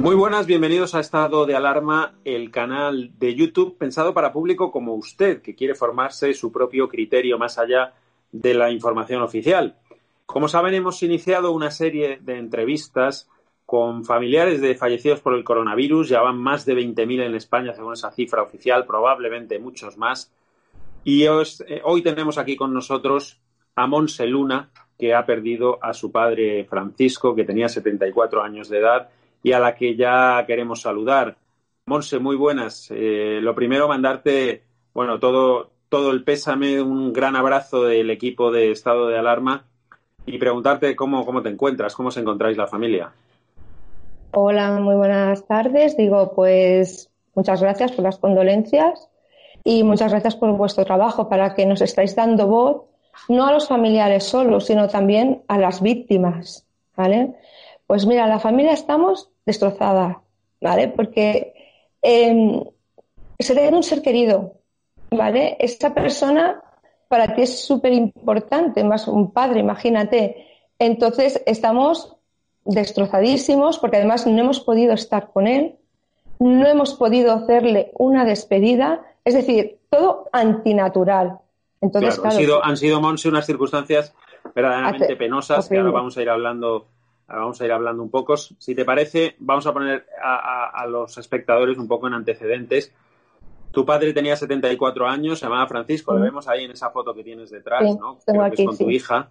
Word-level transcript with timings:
Muy 0.00 0.16
buenas, 0.16 0.46
bienvenidos 0.46 0.94
a 0.94 1.00
Estado 1.00 1.44
de 1.44 1.54
Alarma, 1.54 2.14
el 2.24 2.50
canal 2.50 3.10
de 3.18 3.34
YouTube 3.34 3.76
pensado 3.76 4.14
para 4.14 4.32
público 4.32 4.72
como 4.72 4.94
usted, 4.94 5.42
que 5.42 5.54
quiere 5.54 5.74
formarse 5.74 6.32
su 6.32 6.50
propio 6.50 6.88
criterio 6.88 7.36
más 7.38 7.58
allá 7.58 7.92
de 8.32 8.54
la 8.54 8.70
información 8.70 9.20
oficial. 9.20 9.76
Como 10.24 10.48
saben, 10.48 10.72
hemos 10.72 11.02
iniciado 11.02 11.52
una 11.52 11.70
serie 11.70 12.18
de 12.22 12.38
entrevistas 12.38 13.28
con 13.66 14.06
familiares 14.06 14.62
de 14.62 14.74
fallecidos 14.74 15.20
por 15.20 15.34
el 15.34 15.44
coronavirus. 15.44 16.08
Ya 16.08 16.22
van 16.22 16.38
más 16.38 16.64
de 16.64 16.76
20.000 16.76 17.26
en 17.26 17.34
España, 17.34 17.74
según 17.74 17.92
esa 17.92 18.10
cifra 18.10 18.42
oficial, 18.42 18.86
probablemente 18.86 19.58
muchos 19.58 19.98
más. 19.98 20.32
Y 21.04 21.24
eh, 21.24 21.82
hoy 21.84 22.00
tenemos 22.00 22.38
aquí 22.38 22.56
con 22.56 22.72
nosotros 22.72 23.38
a 23.74 23.86
Monse 23.86 24.26
Luna, 24.26 24.70
que 24.98 25.12
ha 25.12 25.26
perdido 25.26 25.78
a 25.84 25.92
su 25.92 26.10
padre 26.10 26.64
Francisco, 26.64 27.34
que 27.34 27.44
tenía 27.44 27.68
74 27.68 28.42
años 28.42 28.70
de 28.70 28.78
edad 28.78 29.10
y 29.42 29.52
a 29.52 29.60
la 29.60 29.74
que 29.74 29.96
ya 29.96 30.44
queremos 30.46 30.82
saludar. 30.82 31.36
Monse, 31.86 32.18
muy 32.18 32.36
buenas. 32.36 32.90
Eh, 32.90 33.40
lo 33.42 33.54
primero, 33.54 33.88
mandarte, 33.88 34.62
bueno, 34.94 35.18
todo, 35.18 35.70
todo 35.88 36.10
el 36.10 36.24
pésame, 36.24 36.80
un 36.80 37.12
gran 37.12 37.36
abrazo 37.36 37.84
del 37.84 38.10
equipo 38.10 38.50
de 38.50 38.70
estado 38.70 39.08
de 39.08 39.18
alarma 39.18 39.64
y 40.26 40.38
preguntarte 40.38 40.94
cómo, 40.94 41.24
cómo 41.24 41.42
te 41.42 41.48
encuentras, 41.48 41.94
cómo 41.94 42.10
se 42.10 42.20
encontráis 42.20 42.56
la 42.56 42.66
familia. 42.66 43.12
Hola, 44.32 44.78
muy 44.78 44.94
buenas 44.94 45.44
tardes. 45.46 45.96
Digo, 45.96 46.32
pues 46.34 47.10
muchas 47.34 47.60
gracias 47.60 47.92
por 47.92 48.04
las 48.04 48.18
condolencias 48.18 49.08
y 49.64 49.82
muchas 49.82 50.12
gracias 50.12 50.36
por 50.36 50.52
vuestro 50.56 50.84
trabajo 50.84 51.28
para 51.28 51.54
que 51.54 51.66
nos 51.66 51.80
estáis 51.80 52.14
dando 52.14 52.46
voz, 52.46 52.82
no 53.28 53.46
a 53.46 53.52
los 53.52 53.66
familiares 53.66 54.24
solos, 54.24 54.66
sino 54.66 54.88
también 54.88 55.42
a 55.48 55.58
las 55.58 55.82
víctimas, 55.82 56.66
¿vale? 56.96 57.34
Pues 57.90 58.06
mira, 58.06 58.28
la 58.28 58.38
familia 58.38 58.70
estamos 58.70 59.30
destrozada, 59.44 60.22
¿vale? 60.60 60.86
Porque 60.86 61.54
eh, 62.00 62.62
se 63.36 63.52
te 63.52 63.68
un 63.74 63.82
ser 63.82 64.00
querido, 64.00 64.58
¿vale? 65.10 65.56
Esta 65.58 65.92
persona 65.92 66.62
para 67.08 67.34
ti 67.34 67.42
es 67.42 67.64
súper 67.64 67.92
importante, 67.92 68.84
más 68.84 69.08
un 69.08 69.32
padre, 69.32 69.58
imagínate. 69.58 70.46
Entonces 70.78 71.42
estamos 71.46 72.14
destrozadísimos 72.64 73.80
porque 73.80 73.96
además 73.96 74.24
no 74.24 74.38
hemos 74.38 74.60
podido 74.60 74.92
estar 74.92 75.32
con 75.32 75.48
él, 75.48 75.74
no 76.38 76.68
hemos 76.68 76.94
podido 76.94 77.32
hacerle 77.32 77.90
una 77.98 78.24
despedida, 78.24 79.02
es 79.24 79.34
decir, 79.34 79.80
todo 79.90 80.28
antinatural. 80.30 81.40
Entonces, 81.80 82.20
han 82.22 82.30
sido, 82.30 82.64
han 82.64 82.76
sido 82.76 83.00
Monse 83.00 83.28
unas 83.28 83.46
circunstancias 83.46 84.14
verdaderamente 84.54 85.16
penosas 85.16 85.68
que 85.68 85.76
ahora 85.76 85.90
vamos 85.90 86.16
a 86.16 86.22
ir 86.22 86.30
hablando 86.30 86.86
vamos 87.38 87.60
a 87.60 87.64
ir 87.64 87.72
hablando 87.72 88.02
un 88.02 88.10
poco. 88.10 88.36
Si 88.36 88.74
te 88.74 88.84
parece, 88.84 89.36
vamos 89.38 89.66
a 89.66 89.72
poner 89.72 90.06
a, 90.22 90.86
los 90.86 91.16
espectadores 91.18 91.78
un 91.78 91.88
poco 91.88 92.06
en 92.06 92.14
antecedentes. 92.14 92.92
Tu 93.70 93.84
padre 93.86 94.12
tenía 94.12 94.36
74 94.36 95.06
años, 95.06 95.38
se 95.38 95.46
llamaba 95.46 95.68
Francisco, 95.68 96.12
lo 96.12 96.20
vemos 96.20 96.48
ahí 96.48 96.64
en 96.64 96.72
esa 96.72 96.90
foto 96.90 97.14
que 97.14 97.22
tienes 97.22 97.50
detrás, 97.50 97.82
¿no? 97.96 98.18
Creo 98.26 98.50
que 98.50 98.62
es 98.62 98.68
con 98.68 98.78
tu 98.78 98.90
hija. 98.90 99.30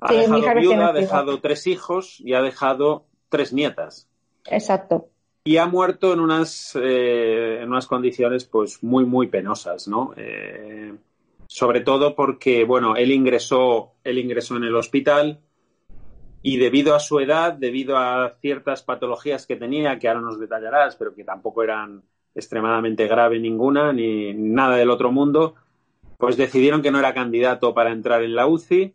Ha 0.00 0.12
dejado 0.12 0.60
viuda, 0.60 0.88
ha 0.88 0.92
dejado 0.92 1.40
tres 1.40 1.66
hijos 1.66 2.20
y 2.20 2.34
ha 2.34 2.42
dejado 2.42 3.06
tres 3.28 3.52
nietas. 3.52 4.08
Exacto. 4.46 5.08
Y 5.44 5.56
ha 5.56 5.66
muerto 5.66 6.12
en 6.12 6.20
unas, 6.20 6.76
eh, 6.80 7.58
en 7.60 7.68
unas 7.68 7.86
condiciones 7.86 8.44
pues 8.44 8.82
muy, 8.82 9.04
muy 9.04 9.26
penosas, 9.26 9.88
¿no? 9.88 10.14
Eh, 10.16 10.94
sobre 11.46 11.80
todo 11.80 12.14
porque, 12.14 12.64
bueno, 12.64 12.96
él 12.96 13.10
ingresó, 13.12 13.92
él 14.04 14.18
ingresó 14.18 14.56
en 14.56 14.64
el 14.64 14.76
hospital 14.76 15.40
y 16.44 16.58
debido 16.58 16.94
a 16.94 17.00
su 17.00 17.18
edad, 17.18 17.54
debido 17.54 17.96
a 17.96 18.30
ciertas 18.40 18.84
patologías 18.84 19.46
que 19.46 19.56
tenía, 19.56 19.98
que 19.98 20.06
ahora 20.06 20.20
nos 20.20 20.38
detallarás, 20.38 20.94
pero 20.94 21.12
que 21.12 21.24
tampoco 21.24 21.64
eran 21.64 22.02
extremadamente 22.36 23.08
grave 23.08 23.40
ninguna, 23.40 23.92
ni 23.92 24.32
nada 24.34 24.76
del 24.76 24.90
otro 24.90 25.10
mundo, 25.10 25.54
pues 26.18 26.36
decidieron 26.36 26.82
que 26.82 26.92
no 26.92 27.00
era 27.00 27.14
candidato 27.14 27.74
para 27.74 27.90
entrar 27.90 28.22
en 28.22 28.36
la 28.36 28.46
UCI 28.46 28.94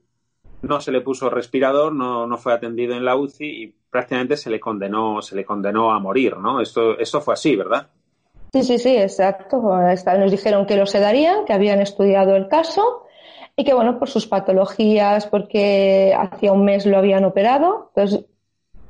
no 0.61 0.81
se 0.81 0.91
le 0.91 1.01
puso 1.01 1.29
respirador, 1.29 1.93
no, 1.93 2.27
no 2.27 2.37
fue 2.37 2.53
atendido 2.53 2.95
en 2.95 3.05
la 3.05 3.15
UCI 3.15 3.63
y 3.63 3.75
prácticamente 3.89 4.37
se 4.37 4.49
le 4.49 4.59
condenó, 4.59 5.21
se 5.21 5.35
le 5.35 5.45
condenó 5.45 5.91
a 5.91 5.99
morir, 5.99 6.37
¿no? 6.37 6.61
Esto, 6.61 6.97
esto 6.99 7.21
fue 7.21 7.33
así, 7.33 7.55
¿verdad? 7.55 7.87
Sí, 8.51 8.63
sí, 8.63 8.79
sí, 8.79 8.97
exacto. 8.97 9.61
Nos 9.61 10.31
dijeron 10.31 10.65
que 10.65 10.75
lo 10.75 10.85
sedarían, 10.85 11.45
que 11.45 11.53
habían 11.53 11.81
estudiado 11.81 12.35
el 12.35 12.47
caso 12.47 13.05
y 13.59 13.65
que, 13.65 13.73
bueno, 13.73 13.99
por 13.99 14.07
sus 14.07 14.25
patologías, 14.25 15.27
porque 15.27 16.15
hacía 16.17 16.53
un 16.53 16.63
mes 16.63 16.85
lo 16.85 16.97
habían 16.97 17.25
operado, 17.25 17.89
entonces 17.89 18.25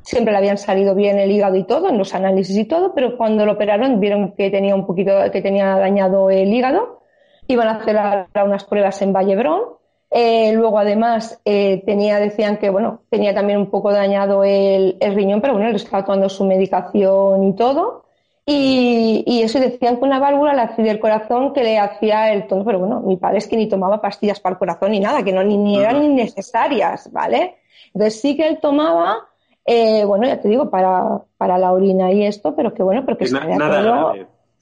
siempre 0.04 0.32
le 0.32 0.38
habían 0.38 0.60
salido 0.60 0.94
bien 0.94 1.18
el 1.18 1.32
hígado 1.32 1.56
y 1.56 1.64
todo, 1.64 1.90
en 1.90 1.98
los 1.98 2.14
análisis 2.14 2.56
y 2.56 2.66
todo, 2.66 2.94
pero 2.94 3.18
cuando 3.18 3.46
lo 3.48 3.54
operaron 3.54 4.00
vieron 4.00 4.34
que 4.34 4.52
tenía 4.52 4.76
un 4.76 4.86
poquito, 4.86 5.12
que 5.32 5.42
tenía 5.42 5.76
dañado 5.78 6.30
el 6.30 6.54
hígado, 6.54 7.02
iban 7.48 7.68
a 7.68 7.78
hacer 7.78 7.98
unas 8.46 8.64
pruebas 8.66 9.02
en 9.02 9.12
Vallebrón 9.12 9.80
eh, 10.12 10.54
luego, 10.54 10.80
además, 10.80 11.40
eh, 11.46 11.84
tenía, 11.86 12.20
decían 12.20 12.58
que, 12.58 12.70
bueno, 12.70 13.02
tenía 13.10 13.34
también 13.34 13.60
un 13.60 13.70
poco 13.70 13.92
dañado 13.92 14.44
el, 14.44 14.98
riñón, 15.00 15.42
pero 15.42 15.54
bueno, 15.54 15.70
él 15.70 15.76
estaba 15.76 16.04
tomando 16.04 16.30
su 16.30 16.46
medicación 16.46 17.44
y 17.44 17.56
todo. 17.56 18.06
Y, 18.52 19.24
y, 19.28 19.44
eso 19.44 19.60
decían 19.60 19.98
que 19.98 20.06
una 20.06 20.18
válvula 20.18 20.56
le 20.56 20.62
hacía 20.62 20.92
el 20.92 21.00
corazón 21.00 21.54
que 21.54 21.64
le 21.64 21.78
hacía 21.78 22.34
el 22.34 22.48
tono, 22.48 22.66
pero 22.66 22.80
bueno, 22.80 23.00
mi 23.02 23.16
padre 23.16 23.38
es 23.38 23.48
que 23.48 23.56
ni 23.56 23.70
tomaba 23.70 24.02
pastillas 24.02 24.40
para 24.40 24.54
el 24.54 24.58
corazón 24.58 24.90
ni 24.90 25.00
nada, 25.00 25.22
que 25.22 25.32
no 25.32 25.44
ni, 25.44 25.78
eran 25.78 26.00
ni 26.00 26.08
necesarias, 26.08 27.12
¿vale? 27.12 27.58
Entonces 27.94 28.20
sí 28.20 28.36
que 28.36 28.48
él 28.48 28.58
tomaba, 28.60 29.28
eh, 29.64 30.04
bueno, 30.04 30.26
ya 30.26 30.42
te 30.42 30.48
digo, 30.48 30.68
para, 30.72 31.22
para 31.38 31.60
la 31.60 31.72
orina 31.72 32.12
y 32.12 32.26
esto, 32.26 32.56
pero 32.56 32.74
que 32.74 32.82
bueno, 32.82 33.06
porque 33.06 33.30
nada 33.30 34.16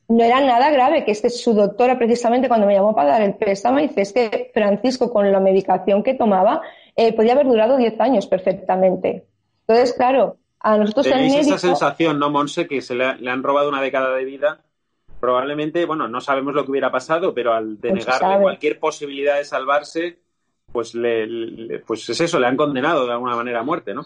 no 0.10 0.24
era 0.24 0.42
nada 0.42 0.70
grave, 0.70 1.06
que 1.06 1.12
es 1.12 1.22
que 1.22 1.30
su 1.30 1.54
doctora 1.54 1.98
precisamente 1.98 2.48
cuando 2.48 2.68
me 2.68 2.74
llamó 2.74 2.96
para 2.96 3.12
dar 3.12 3.22
el 3.22 3.36
pésame 3.36 3.84
dice 3.84 4.02
es 4.02 4.14
que 4.14 4.52
Francisco 4.54 5.12
con 5.12 5.32
la 5.32 5.40
medicación 5.40 6.04
que 6.04 6.14
tomaba 6.14 6.62
eh, 6.96 7.14
podía 7.14 7.34
haber 7.34 7.48
durado 7.48 7.78
10 7.78 8.00
años 8.00 8.28
perfectamente. 8.28 9.28
Entonces, 9.62 9.94
claro, 9.94 10.38
a 10.60 10.78
nosotros 10.78 11.08
el 11.08 11.22
médico... 11.22 11.40
esa 11.40 11.58
sensación, 11.58 12.20
¿no, 12.20 12.30
Monse? 12.30 12.68
Que 12.68 12.82
se 12.82 12.96
le, 12.96 13.06
han 13.06 13.44
robado 13.44 13.70
una 13.70 13.82
década 13.82 14.14
de 14.16 14.26
vida. 14.26 14.62
Probablemente, 15.20 15.86
bueno, 15.86 16.08
no 16.08 16.22
sabemos 16.22 16.54
lo 16.54 16.64
que 16.64 16.72
hubiera 16.72 16.92
pasado, 16.92 17.34
pero 17.34 17.54
al 17.54 17.80
denegarle 17.80 18.42
cualquier 18.42 18.80
posibilidad 18.80 19.38
de 19.38 19.46
salvarse, 19.46 20.20
pues, 20.72 20.94
le, 20.94 21.80
pues 21.86 22.08
es 22.10 22.22
eso, 22.22 22.40
le 22.40 22.48
han 22.48 22.58
condenado 22.58 23.06
de 23.06 23.14
alguna 23.14 23.36
manera 23.36 23.62
a 23.62 23.64
muerte, 23.64 23.94
¿no? 23.94 24.06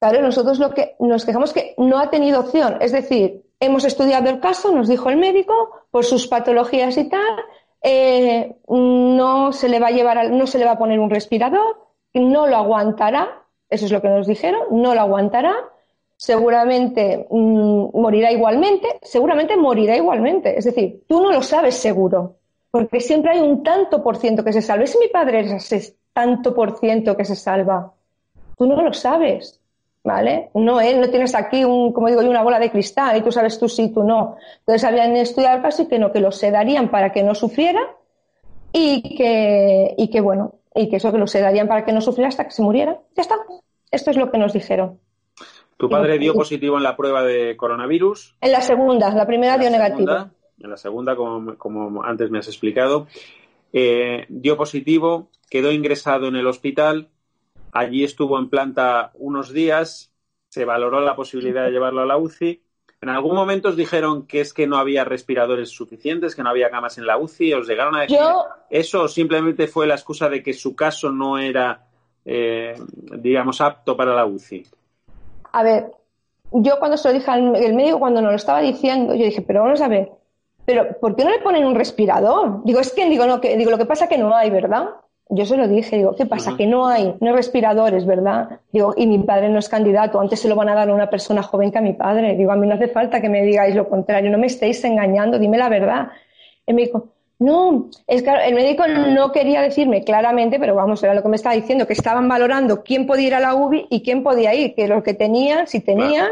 Claro, 0.00 0.22
nosotros 0.22 0.58
lo 0.58 0.70
que 0.70 0.96
nos 0.98 1.24
quejamos 1.24 1.52
que 1.52 1.74
no 1.76 1.98
ha 1.98 2.10
tenido 2.10 2.40
opción. 2.40 2.78
Es 2.80 2.90
decir, 2.90 3.42
hemos 3.60 3.84
estudiado 3.84 4.30
el 4.30 4.40
caso, 4.40 4.72
nos 4.72 4.88
dijo 4.88 5.10
el 5.10 5.18
médico, 5.18 5.84
por 5.90 6.04
sus 6.04 6.26
patologías 6.26 6.96
y 6.96 7.08
tal, 7.08 7.44
eh, 7.82 8.56
no 8.68 9.52
se 9.52 9.68
le 9.68 9.78
va 9.78 9.88
a 9.88 9.92
llevar, 9.92 10.30
no 10.30 10.46
se 10.46 10.58
le 10.58 10.64
va 10.64 10.72
a 10.72 10.78
poner 10.78 10.98
un 10.98 11.10
respirador, 11.10 11.86
no 12.14 12.46
lo 12.46 12.56
aguantará, 12.56 13.42
eso 13.68 13.86
es 13.86 13.92
lo 13.92 14.00
que 14.00 14.08
nos 14.08 14.26
dijeron, 14.26 14.62
no 14.70 14.94
lo 14.94 15.00
aguantará, 15.00 15.54
seguramente 16.20 17.26
mm, 17.30 17.98
morirá 17.98 18.30
igualmente, 18.30 18.98
seguramente 19.00 19.56
morirá 19.56 19.96
igualmente. 19.96 20.58
Es 20.58 20.66
decir, 20.66 21.02
tú 21.08 21.22
no 21.22 21.32
lo 21.32 21.42
sabes 21.42 21.76
seguro, 21.76 22.36
porque 22.70 23.00
siempre 23.00 23.32
hay 23.32 23.40
un 23.40 23.62
tanto 23.62 24.02
por 24.02 24.18
ciento 24.18 24.44
que 24.44 24.52
se 24.52 24.60
salva. 24.60 24.86
Si 24.86 24.98
mi 24.98 25.08
padre 25.08 25.40
es 25.40 25.72
ese 25.72 25.96
tanto 26.12 26.54
por 26.54 26.78
ciento 26.78 27.16
que 27.16 27.24
se 27.24 27.34
salva, 27.34 27.94
tú 28.58 28.66
no 28.66 28.82
lo 28.82 28.92
sabes. 28.92 29.60
¿vale? 30.04 30.50
No, 30.54 30.78
¿eh? 30.78 30.94
no 30.94 31.08
tienes 31.08 31.34
aquí, 31.34 31.64
un, 31.64 31.90
como 31.92 32.08
digo 32.08 32.20
una 32.20 32.42
bola 32.42 32.58
de 32.58 32.70
cristal 32.70 33.16
y 33.16 33.22
tú 33.22 33.32
sabes 33.32 33.58
tú 33.58 33.66
sí, 33.66 33.88
tú 33.88 34.02
no. 34.04 34.36
Entonces 34.58 34.84
habían 34.84 35.16
estudiado 35.16 35.66
y 35.78 35.86
que 35.86 35.98
no, 35.98 36.12
que 36.12 36.20
lo 36.20 36.32
sedarían 36.32 36.90
para 36.90 37.12
que 37.12 37.22
no 37.22 37.34
sufriera 37.34 37.80
y 38.74 39.16
que, 39.16 39.94
y 39.96 40.08
que 40.08 40.20
bueno, 40.20 40.52
y 40.74 40.90
que 40.90 40.96
eso 40.96 41.12
que 41.12 41.18
lo 41.18 41.26
sedarían 41.26 41.66
para 41.66 41.86
que 41.86 41.92
no 41.92 42.02
sufriera 42.02 42.28
hasta 42.28 42.44
que 42.44 42.50
se 42.50 42.60
muriera. 42.60 42.98
Ya 43.16 43.22
está. 43.22 43.36
Esto 43.90 44.10
es 44.10 44.18
lo 44.18 44.30
que 44.30 44.36
nos 44.36 44.52
dijeron. 44.52 45.00
¿Tu 45.80 45.88
padre 45.88 46.18
dio 46.18 46.34
positivo 46.34 46.76
en 46.76 46.82
la 46.82 46.94
prueba 46.94 47.22
de 47.22 47.56
coronavirus? 47.56 48.36
En 48.42 48.52
la 48.52 48.60
segunda, 48.60 49.14
la 49.14 49.26
primera 49.26 49.56
dio 49.56 49.70
negativa. 49.70 50.30
en 50.58 50.70
la 50.70 50.76
segunda, 50.76 51.16
como, 51.16 52.04
antes 52.04 52.30
me 52.30 52.38
has 52.38 52.48
explicado, 52.48 53.06
eh, 53.72 54.26
dio 54.28 54.58
positivo, 54.58 55.30
quedó 55.48 55.72
ingresado 55.72 56.28
en 56.28 56.36
el 56.36 56.46
hospital, 56.46 57.08
allí 57.72 58.04
estuvo 58.04 58.38
en 58.38 58.50
planta 58.50 59.12
unos 59.14 59.54
días, 59.54 60.12
se 60.50 60.66
valoró 60.66 61.00
la 61.00 61.16
posibilidad 61.16 61.64
de 61.64 61.70
llevarlo 61.70 62.02
a 62.02 62.06
la 62.06 62.18
UCI. 62.18 62.62
En 63.00 63.08
algún 63.08 63.34
momento 63.34 63.70
os 63.70 63.76
dijeron 63.76 64.26
que 64.26 64.42
es 64.42 64.52
que 64.52 64.66
no 64.66 64.76
había 64.76 65.04
respiradores 65.04 65.70
suficientes, 65.70 66.36
que 66.36 66.42
no 66.42 66.50
había 66.50 66.68
camas 66.68 66.98
en 66.98 67.06
la 67.06 67.16
UCI, 67.16 67.54
os 67.54 67.66
llegaron 67.66 67.96
a 67.96 68.02
decir 68.02 68.18
eso 68.68 69.04
o 69.04 69.08
simplemente 69.08 69.66
fue 69.66 69.86
la 69.86 69.94
excusa 69.94 70.28
de 70.28 70.42
que 70.42 70.52
su 70.52 70.76
caso 70.76 71.10
no 71.10 71.38
era, 71.38 71.86
eh, 72.26 72.74
digamos, 73.16 73.62
apto 73.62 73.96
para 73.96 74.14
la 74.14 74.26
UCI. 74.26 74.66
A 75.52 75.62
ver, 75.62 75.92
yo 76.52 76.78
cuando 76.78 76.96
se 76.96 77.08
lo 77.08 77.14
dije 77.14 77.30
al 77.30 77.74
médico, 77.74 77.98
cuando 77.98 78.20
nos 78.20 78.32
lo 78.32 78.36
estaba 78.36 78.60
diciendo, 78.60 79.14
yo 79.14 79.24
dije, 79.24 79.42
pero 79.42 79.62
vamos 79.62 79.80
a 79.80 79.88
ver, 79.88 80.10
pero 80.64 80.98
¿por 81.00 81.16
qué 81.16 81.24
no 81.24 81.30
le 81.30 81.40
ponen 81.40 81.64
un 81.64 81.74
respirador? 81.74 82.62
Digo, 82.64 82.80
es 82.80 82.92
que 82.92 83.08
digo, 83.08 83.26
no, 83.26 83.40
que, 83.40 83.56
digo, 83.56 83.70
lo 83.70 83.78
que 83.78 83.86
pasa 83.86 84.04
es 84.04 84.10
que 84.10 84.18
no 84.18 84.34
hay, 84.34 84.50
¿verdad? 84.50 84.90
Yo 85.28 85.46
se 85.46 85.56
lo 85.56 85.68
dije, 85.68 85.96
digo, 85.96 86.14
¿qué 86.16 86.26
pasa? 86.26 86.56
Que 86.56 86.66
no 86.66 86.88
hay, 86.88 87.14
no 87.20 87.28
hay 87.28 87.36
respiradores, 87.36 88.04
¿verdad? 88.04 88.60
Digo, 88.72 88.94
y 88.96 89.06
mi 89.06 89.18
padre 89.18 89.48
no 89.48 89.60
es 89.60 89.68
candidato, 89.68 90.20
antes 90.20 90.40
se 90.40 90.48
lo 90.48 90.56
van 90.56 90.68
a 90.68 90.74
dar 90.74 90.90
a 90.90 90.94
una 90.94 91.08
persona 91.08 91.42
joven 91.42 91.70
que 91.70 91.78
a 91.78 91.82
mi 91.82 91.92
padre. 91.92 92.36
Digo, 92.36 92.50
a 92.50 92.56
mí 92.56 92.66
no 92.66 92.74
hace 92.74 92.88
falta 92.88 93.20
que 93.20 93.28
me 93.28 93.42
digáis 93.42 93.76
lo 93.76 93.88
contrario, 93.88 94.30
no 94.30 94.38
me 94.38 94.48
estéis 94.48 94.82
engañando, 94.84 95.38
dime 95.38 95.56
la 95.56 95.68
verdad. 95.68 96.08
Y 96.66 96.72
me 96.72 96.82
dijo, 96.82 97.08
no, 97.40 97.88
es 98.06 98.22
que 98.22 98.30
el 98.30 98.54
médico 98.54 98.86
no 98.86 99.32
quería 99.32 99.62
decirme 99.62 100.04
claramente, 100.04 100.58
pero 100.60 100.74
vamos, 100.74 101.02
era 101.02 101.14
lo 101.14 101.22
que 101.22 101.28
me 101.30 101.36
estaba 101.36 101.54
diciendo, 101.54 101.86
que 101.86 101.94
estaban 101.94 102.28
valorando 102.28 102.82
quién 102.82 103.06
podía 103.06 103.28
ir 103.28 103.34
a 103.34 103.40
la 103.40 103.54
UBI 103.54 103.86
y 103.88 104.02
quién 104.02 104.22
podía 104.22 104.54
ir, 104.54 104.74
que 104.74 104.86
lo 104.86 105.02
que 105.02 105.14
tenían, 105.14 105.66
si 105.66 105.80
tenían, 105.80 106.28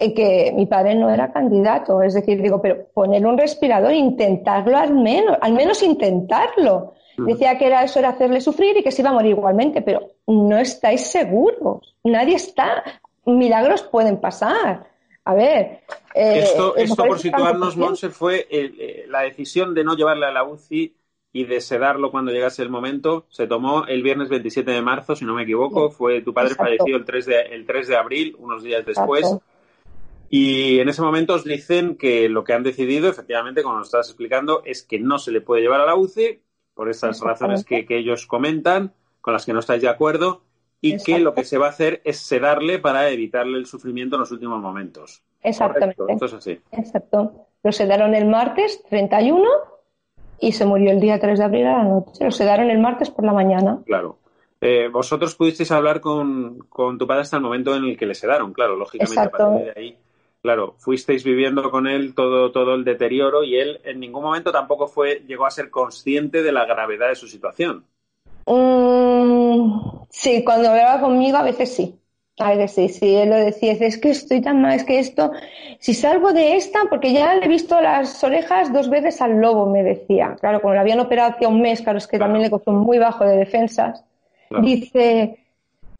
y 0.00 0.14
que 0.14 0.50
mi 0.56 0.64
padre 0.64 0.94
no 0.94 1.10
era 1.10 1.32
candidato. 1.32 2.02
Es 2.02 2.14
decir, 2.14 2.40
digo, 2.40 2.62
pero 2.62 2.86
poner 2.94 3.26
un 3.26 3.36
respirador, 3.36 3.92
intentarlo 3.92 4.78
al 4.78 4.94
menos, 4.94 5.36
al 5.38 5.52
menos 5.52 5.82
intentarlo. 5.82 6.94
Decía 7.18 7.58
que 7.58 7.66
era 7.66 7.84
eso 7.84 7.98
era 7.98 8.08
hacerle 8.08 8.40
sufrir 8.40 8.74
y 8.78 8.82
que 8.82 8.90
se 8.90 9.02
iba 9.02 9.10
a 9.10 9.12
morir 9.12 9.32
igualmente, 9.32 9.82
pero 9.82 10.00
no 10.26 10.56
estáis 10.56 11.02
seguros. 11.02 11.94
Nadie 12.04 12.36
está. 12.36 12.82
Milagros 13.26 13.82
pueden 13.82 14.16
pasar. 14.16 14.91
A 15.24 15.34
ver. 15.34 15.82
Eh, 16.14 16.40
esto, 16.40 16.76
esto 16.76 17.04
por 17.04 17.18
situarnos, 17.18 17.76
Monse, 17.76 18.10
fue 18.10 18.46
eh, 18.50 19.04
la 19.08 19.20
decisión 19.20 19.74
de 19.74 19.84
no 19.84 19.96
llevarle 19.96 20.26
a 20.26 20.32
la 20.32 20.44
UCI 20.44 20.96
y 21.32 21.44
de 21.44 21.60
sedarlo 21.60 22.10
cuando 22.10 22.32
llegase 22.32 22.62
el 22.62 22.68
momento. 22.68 23.26
Se 23.30 23.46
tomó 23.46 23.86
el 23.86 24.02
viernes 24.02 24.28
27 24.28 24.70
de 24.70 24.82
marzo, 24.82 25.16
si 25.16 25.24
no 25.24 25.34
me 25.34 25.44
equivoco. 25.44 25.90
Fue 25.90 26.20
tu 26.20 26.34
padre 26.34 26.54
falleció 26.54 26.96
el 26.96 27.04
3, 27.04 27.26
de, 27.26 27.40
el 27.40 27.66
3 27.66 27.88
de 27.88 27.96
abril, 27.96 28.36
unos 28.38 28.62
días 28.62 28.84
después. 28.84 29.26
Y 30.28 30.78
en 30.78 30.88
ese 30.88 31.02
momento 31.02 31.34
os 31.34 31.44
dicen 31.44 31.96
que 31.96 32.28
lo 32.28 32.42
que 32.42 32.54
han 32.54 32.62
decidido, 32.62 33.08
efectivamente, 33.08 33.62
como 33.62 33.76
nos 33.76 33.88
estás 33.88 34.08
explicando, 34.08 34.62
es 34.64 34.82
que 34.82 34.98
no 34.98 35.18
se 35.18 35.30
le 35.30 35.42
puede 35.42 35.62
llevar 35.62 35.82
a 35.82 35.86
la 35.86 35.94
UCI 35.94 36.40
por 36.74 36.88
esas 36.88 37.20
razones 37.20 37.64
que, 37.64 37.84
ellos 37.90 38.26
comentan, 38.26 38.94
con 39.20 39.34
las 39.34 39.44
que 39.44 39.52
no 39.52 39.60
estáis 39.60 39.82
de 39.82 39.88
acuerdo, 39.88 40.42
y 40.82 41.02
que 41.02 41.18
lo 41.18 41.32
que 41.32 41.44
se 41.44 41.56
va 41.56 41.66
a 41.66 41.70
hacer 41.70 42.02
es 42.04 42.18
sedarle 42.18 42.78
para 42.78 43.08
evitarle 43.08 43.56
el 43.56 43.66
sufrimiento 43.66 44.16
en 44.16 44.20
los 44.20 44.32
últimos 44.32 44.60
momentos. 44.60 45.22
Exactamente. 45.42 46.02
Esto 46.08 46.26
es 46.26 46.34
así. 46.34 46.60
Exacto. 46.72 47.46
Lo 47.62 47.72
sedaron 47.72 48.14
el 48.14 48.26
martes 48.26 48.82
31 48.90 49.48
y 50.40 50.52
se 50.52 50.66
murió 50.66 50.90
el 50.90 51.00
día 51.00 51.18
3 51.18 51.38
de 51.38 51.44
abril 51.44 51.66
a 51.66 51.78
la 51.78 51.84
noche. 51.84 52.24
Lo 52.24 52.30
sedaron 52.30 52.68
el 52.68 52.78
martes 52.78 53.10
por 53.10 53.24
la 53.24 53.32
mañana. 53.32 53.80
Claro. 53.86 54.18
Eh, 54.60 54.88
vosotros 54.88 55.34
pudisteis 55.34 55.70
hablar 55.70 56.00
con, 56.00 56.58
con, 56.68 56.98
tu 56.98 57.06
padre 57.06 57.22
hasta 57.22 57.36
el 57.36 57.42
momento 57.42 57.74
en 57.74 57.84
el 57.84 57.96
que 57.96 58.06
le 58.06 58.14
sedaron, 58.14 58.52
claro, 58.52 58.76
lógicamente 58.76 59.20
a 59.20 59.30
partir 59.30 59.64
de 59.64 59.80
ahí 59.80 59.98
claro, 60.42 60.74
fuisteis 60.78 61.24
viviendo 61.24 61.70
con 61.70 61.86
él 61.86 62.14
todo, 62.14 62.50
todo 62.50 62.74
el 62.74 62.84
deterioro 62.84 63.44
y 63.44 63.56
él 63.56 63.80
en 63.84 64.00
ningún 64.00 64.24
momento 64.24 64.50
tampoco 64.50 64.88
fue, 64.88 65.22
llegó 65.26 65.46
a 65.46 65.50
ser 65.50 65.70
consciente 65.70 66.42
de 66.42 66.52
la 66.52 66.66
gravedad 66.66 67.08
de 67.08 67.14
su 67.14 67.28
situación. 67.28 67.86
Mm, 68.46 70.04
sí, 70.10 70.44
cuando 70.44 70.70
hablaba 70.70 71.00
conmigo 71.00 71.36
a 71.36 71.42
veces 71.42 71.74
sí. 71.74 71.98
A 72.38 72.54
veces 72.54 72.72
sí, 72.72 72.88
sí, 72.88 73.14
él 73.14 73.28
lo 73.28 73.36
decía, 73.36 73.72
es 73.72 73.98
que 73.98 74.10
estoy 74.10 74.40
tan 74.40 74.62
mal, 74.62 74.74
es 74.74 74.84
que 74.84 74.98
esto, 74.98 75.32
si 75.78 75.92
salgo 75.92 76.32
de 76.32 76.56
esta, 76.56 76.80
porque 76.88 77.12
ya 77.12 77.34
le 77.34 77.44
he 77.44 77.48
visto 77.48 77.78
las 77.80 78.24
orejas 78.24 78.72
dos 78.72 78.88
veces 78.88 79.20
al 79.20 79.38
lobo, 79.38 79.66
me 79.66 79.82
decía. 79.82 80.36
Claro, 80.40 80.62
como 80.62 80.72
lo 80.74 80.80
habían 80.80 80.98
operado 81.00 81.34
hace 81.34 81.46
un 81.46 81.60
mes, 81.60 81.82
claro, 81.82 81.98
es 81.98 82.06
que 82.06 82.18
también 82.18 82.42
le 82.42 82.50
costó 82.50 82.72
muy 82.72 82.98
bajo 82.98 83.24
de 83.24 83.36
defensas. 83.36 84.02
Dice, 84.62 85.41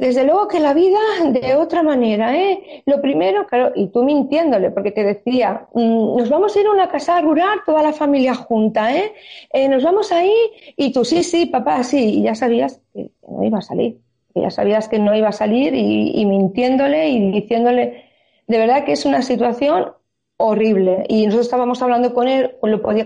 desde 0.03 0.25
luego 0.25 0.49
que 0.49 0.59
la 0.59 0.75
vida 0.75 0.99
de 1.27 1.55
otra 1.55 1.85
manera, 1.85 2.37
¿eh? 2.37 2.83
Lo 2.87 3.01
primero, 3.01 3.47
claro, 3.47 3.71
y 3.77 3.87
tú 3.87 4.03
mintiéndole, 4.03 4.73
porque 4.73 4.91
te 4.91 5.05
decía, 5.05 5.69
mm, 5.75 6.17
nos 6.17 6.29
vamos 6.29 6.57
a 6.57 6.61
ir 6.61 6.67
a 6.67 6.73
una 6.73 6.89
casa 6.89 7.21
rural, 7.21 7.61
toda 7.65 7.85
la 7.85 7.93
familia 7.93 8.35
junta, 8.35 8.93
¿eh? 8.97 9.13
¿eh? 9.53 9.69
Nos 9.69 9.85
vamos 9.85 10.11
ahí, 10.11 10.35
y 10.77 10.93
tú, 10.93 11.05
sí, 11.05 11.23
sí, 11.23 11.47
papá, 11.47 11.85
sí, 11.85 12.19
y 12.19 12.23
ya 12.23 12.35
sabías 12.35 12.81
que 12.93 13.13
no 13.29 13.45
iba 13.45 13.59
a 13.59 13.63
salir, 13.63 14.01
ya 14.35 14.51
sabías 14.51 14.89
que 14.89 14.99
no 14.99 15.15
iba 15.15 15.29
a 15.29 15.33
salir, 15.33 15.73
y, 15.73 16.27
mintiéndole 16.27 17.09
y 17.09 17.31
diciéndole, 17.31 18.07
de 18.49 18.59
verdad 18.59 18.85
que 18.85 18.93
es 18.93 19.05
una 19.05 19.23
situación 19.23 19.93
horrible. 20.37 21.05
Y 21.09 21.27
nosotros 21.27 21.47
estábamos 21.47 21.81
hablando 21.81 22.13
con 22.13 22.27
él 22.27 22.57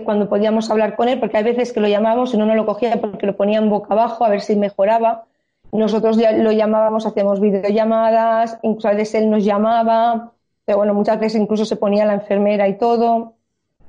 cuando 0.03 0.27
podíamos 0.29 0.71
hablar 0.71 0.95
con 0.95 1.09
él, 1.09 1.19
porque 1.19 1.37
hay 1.37 1.43
veces 1.43 1.73
que 1.73 1.79
lo 1.79 1.87
llamábamos 1.87 2.33
y 2.33 2.37
no 2.37 2.47
nos 2.47 2.55
lo 2.55 2.65
cogía 2.65 2.99
porque 2.99 3.27
lo 3.27 3.37
ponían 3.37 3.69
boca 3.69 3.93
abajo 3.93 4.25
a 4.25 4.29
ver 4.29 4.41
si 4.41 4.55
mejoraba 4.55 5.25
nosotros 5.71 6.17
ya 6.17 6.31
lo 6.31 6.51
llamábamos, 6.51 7.05
hacíamos 7.05 7.39
videollamadas, 7.39 8.59
incluso 8.63 8.87
a 8.87 8.93
veces 8.93 9.15
él 9.15 9.29
nos 9.29 9.43
llamaba, 9.43 10.33
pero 10.65 10.79
bueno, 10.79 10.93
muchas 10.93 11.19
veces 11.19 11.41
incluso 11.41 11.65
se 11.65 11.75
ponía 11.75 12.05
la 12.05 12.13
enfermera 12.13 12.67
y 12.67 12.77
todo, 12.77 13.33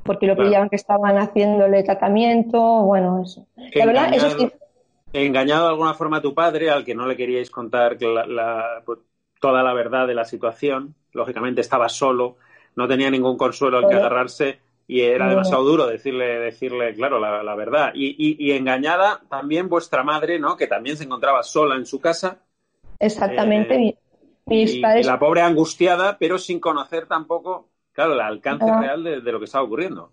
porque 0.03 0.27
lo 0.27 0.37
pillaban 0.37 0.69
que 0.69 0.77
estaban 0.77 1.19
haciéndole 1.19 1.83
tratamiento, 1.83 2.61
bueno, 2.83 3.23
eso. 3.23 3.47
La 3.75 3.87
verdad, 3.87 4.15
eso 4.15 4.31
sí. 4.31 4.51
Engañado 5.13 5.65
de 5.65 5.71
alguna 5.71 5.95
forma 5.95 6.19
a 6.19 6.23
tu 6.23 6.35
padre, 6.35 6.71
al 6.71 6.85
que 6.85 6.95
no 6.95 7.07
le 7.07 7.17
queríais 7.17 7.51
contar 7.51 7.97
pues, 8.85 8.99
toda 9.41 9.63
la 9.63 9.73
verdad 9.73 10.07
de 10.07 10.15
la 10.15 10.25
situación, 10.25 10.95
lógicamente 11.13 11.61
estaba 11.61 11.89
solo, 11.89 12.37
no 12.77 12.87
tenía 12.87 13.11
ningún 13.11 13.37
consuelo 13.37 13.79
al 13.79 13.89
que 13.89 13.95
agarrarse 13.95 14.61
y 14.91 15.03
era 15.03 15.29
demasiado 15.29 15.65
duro 15.65 15.87
decirle, 15.87 16.39
decirle 16.39 16.95
claro, 16.95 17.21
la, 17.21 17.55
verdad. 17.55 17.93
Y, 17.95 18.51
engañada 18.53 19.21
también 19.29 19.69
vuestra 19.69 20.03
madre, 20.03 20.39
¿no? 20.39 20.57
Que 20.57 20.67
también 20.67 20.97
se 20.97 21.05
encontraba 21.05 21.43
sola 21.43 21.77
en 21.77 21.85
su 21.85 22.01
casa. 22.01 22.39
Exactamente. 22.99 23.75
Eh, 23.75 23.99
mis 24.47 24.77
y, 24.77 24.81
padres... 24.81 25.07
la 25.07 25.19
pobre 25.19 25.43
angustiada, 25.43 26.17
pero 26.19 26.39
sin 26.39 26.59
conocer 26.59 27.07
tampoco, 27.07 27.69
claro, 27.93 28.15
el 28.15 28.21
alcance 28.21 28.65
real 28.65 29.05
de, 29.05 29.21
de, 29.21 29.33
lo 29.33 29.39
que 29.39 29.45
estaba 29.45 29.65
ocurriendo. 29.65 30.11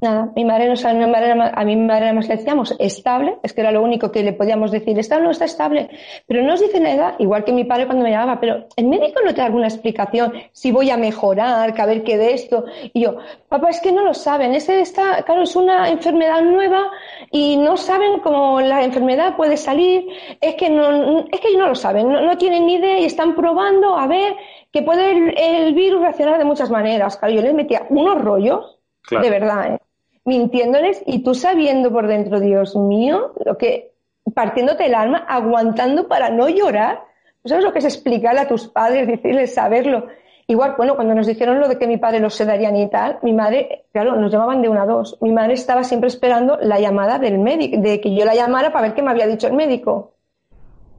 Nada, 0.00 0.32
mi 0.34 0.46
madre, 0.46 0.66
no 0.66 0.94
mi 0.94 1.06
madre, 1.06 1.32
a 1.32 1.64
mi 1.64 1.76
madre 1.76 2.06
además 2.06 2.26
le 2.26 2.36
decíamos 2.36 2.74
estable, 2.78 3.36
es 3.42 3.52
que 3.52 3.60
era 3.60 3.70
lo 3.70 3.82
único 3.82 4.10
que 4.10 4.22
le 4.22 4.32
podíamos 4.32 4.70
decir, 4.70 4.98
está 4.98 5.18
no 5.18 5.30
está 5.30 5.44
estable, 5.44 5.90
pero 6.26 6.40
no 6.40 6.48
nos 6.48 6.60
dice 6.60 6.80
nada, 6.80 7.16
igual 7.18 7.44
que 7.44 7.52
mi 7.52 7.64
padre 7.64 7.84
cuando 7.84 8.04
me 8.04 8.10
llamaba, 8.10 8.40
pero 8.40 8.66
el 8.76 8.86
médico 8.86 9.20
no 9.22 9.34
te 9.34 9.42
da 9.42 9.46
alguna 9.46 9.66
explicación 9.66 10.32
si 10.52 10.72
voy 10.72 10.88
a 10.88 10.96
mejorar, 10.96 11.74
que 11.74 11.82
a 11.82 11.86
ver 11.86 12.02
qué 12.02 12.16
de 12.16 12.32
esto, 12.32 12.64
y 12.94 13.02
yo, 13.02 13.18
papá, 13.50 13.68
es 13.68 13.80
que 13.80 13.92
no 13.92 14.02
lo 14.02 14.14
saben, 14.14 14.54
ese 14.54 14.80
está, 14.80 15.22
claro, 15.22 15.42
es 15.42 15.54
una 15.54 15.90
enfermedad 15.90 16.40
nueva 16.40 16.90
y 17.30 17.58
no 17.58 17.76
saben 17.76 18.20
cómo 18.20 18.58
la 18.62 18.82
enfermedad 18.82 19.36
puede 19.36 19.58
salir, 19.58 20.06
es 20.40 20.54
que 20.54 20.70
no, 20.70 21.26
es 21.30 21.40
que 21.40 21.58
no 21.58 21.68
lo 21.68 21.74
saben, 21.74 22.08
no, 22.08 22.38
tienen 22.38 22.64
ni 22.64 22.76
idea 22.76 23.00
y 23.00 23.04
están 23.04 23.34
probando 23.34 23.98
a 23.98 24.06
ver 24.06 24.34
que 24.72 24.80
puede 24.80 25.10
el, 25.10 25.74
virus 25.74 26.00
reaccionar 26.00 26.38
de 26.38 26.44
muchas 26.46 26.70
maneras, 26.70 27.18
claro, 27.18 27.34
yo 27.34 27.42
les 27.42 27.52
metía 27.52 27.84
unos 27.90 28.18
rollos, 28.18 28.78
de 29.10 29.28
verdad, 29.28 29.74
¿eh? 29.74 29.78
Mintiéndoles 30.24 31.02
y 31.06 31.22
tú 31.22 31.34
sabiendo 31.34 31.92
por 31.92 32.06
dentro, 32.06 32.40
Dios 32.40 32.76
mío, 32.76 33.32
lo 33.44 33.56
que 33.56 33.92
partiéndote 34.34 34.86
el 34.86 34.94
alma, 34.94 35.24
aguantando 35.28 36.08
para 36.08 36.30
no 36.30 36.48
llorar. 36.48 37.04
¿Sabes 37.44 37.64
lo 37.64 37.72
que 37.72 37.78
es 37.78 37.84
explicarle 37.86 38.40
a 38.40 38.48
tus 38.48 38.68
padres, 38.68 39.06
decirles, 39.06 39.54
saberlo? 39.54 40.08
Igual, 40.46 40.74
bueno, 40.76 40.96
cuando 40.96 41.14
nos 41.14 41.26
dijeron 41.26 41.60
lo 41.60 41.68
de 41.68 41.78
que 41.78 41.86
mi 41.86 41.96
padre 41.96 42.20
los 42.20 42.34
sedarían 42.34 42.76
y 42.76 42.90
tal, 42.90 43.18
mi 43.22 43.32
madre, 43.32 43.86
claro, 43.92 44.16
nos 44.16 44.32
llamaban 44.32 44.60
de 44.60 44.68
una 44.68 44.82
a 44.82 44.86
dos. 44.86 45.16
Mi 45.20 45.32
madre 45.32 45.54
estaba 45.54 45.84
siempre 45.84 46.08
esperando 46.08 46.58
la 46.60 46.80
llamada 46.80 47.18
del 47.18 47.38
médico, 47.38 47.80
de 47.80 48.00
que 48.00 48.14
yo 48.14 48.24
la 48.24 48.34
llamara 48.34 48.72
para 48.72 48.88
ver 48.88 48.94
qué 48.94 49.02
me 49.02 49.10
había 49.10 49.26
dicho 49.26 49.46
el 49.46 49.54
médico. 49.54 50.14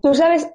Tú 0.02 0.16
sabes 0.16 0.50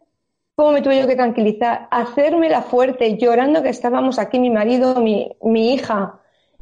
cómo 0.56 0.72
me 0.72 0.82
tuve 0.82 0.98
yo 1.00 1.06
que 1.06 1.14
tranquilizar, 1.14 1.88
hacerme 1.90 2.48
la 2.48 2.62
fuerte, 2.62 3.16
llorando 3.18 3.62
que 3.62 3.68
estábamos 3.68 4.18
aquí 4.18 4.40
mi 4.40 4.50
marido, 4.50 5.00
mi, 5.00 5.36
mi 5.42 5.74
hija 5.74 6.18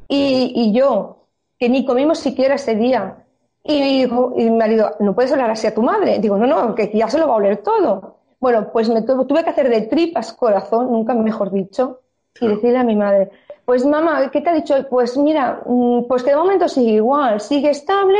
y, 0.09 0.53
y 0.55 0.73
yo 0.73 1.24
que 1.59 1.69
ni 1.69 1.85
comimos 1.85 2.19
siquiera 2.19 2.55
ese 2.55 2.75
día. 2.75 3.25
Y, 3.63 4.01
dijo, 4.01 4.35
y 4.37 4.45
mi 4.45 4.57
marido, 4.57 4.93
no 5.01 5.15
puedes 5.15 5.33
hablar 5.33 5.51
así 5.51 5.67
a 5.67 5.75
tu 5.75 5.83
madre. 5.83 6.19
Digo, 6.19 6.37
no, 6.37 6.47
no, 6.47 6.75
que 6.75 6.91
ya 6.93 7.09
se 7.09 7.19
lo 7.19 7.29
va 7.29 7.35
a 7.35 7.37
oler 7.37 7.59
todo. 7.59 8.19
Bueno, 8.39 8.71
pues 8.73 8.91
me 8.91 9.03
tuve, 9.03 9.43
que 9.43 9.51
hacer 9.51 9.71
de 9.71 9.83
tripas 9.83 10.33
corazón, 10.35 10.93
nunca 10.93 11.15
mejor 11.15 11.51
dicho, 11.51 12.01
y 12.39 12.47
decirle 12.47 12.79
a 12.79 12.85
mi 12.85 12.95
madre, 12.95 13.31
pues 13.65 13.87
mamá, 13.87 14.31
¿qué 14.31 14.43
te 14.43 14.51
ha 14.51 14.55
dicho? 14.55 14.75
Pues 14.91 15.17
mira, 15.17 15.63
mm, 15.65 16.05
pues 16.07 16.23
que 16.23 16.31
de 16.31 16.37
momento 16.37 16.69
sigue 16.69 16.93
igual, 16.93 17.41
sigue 17.41 17.71
estable. 17.71 18.19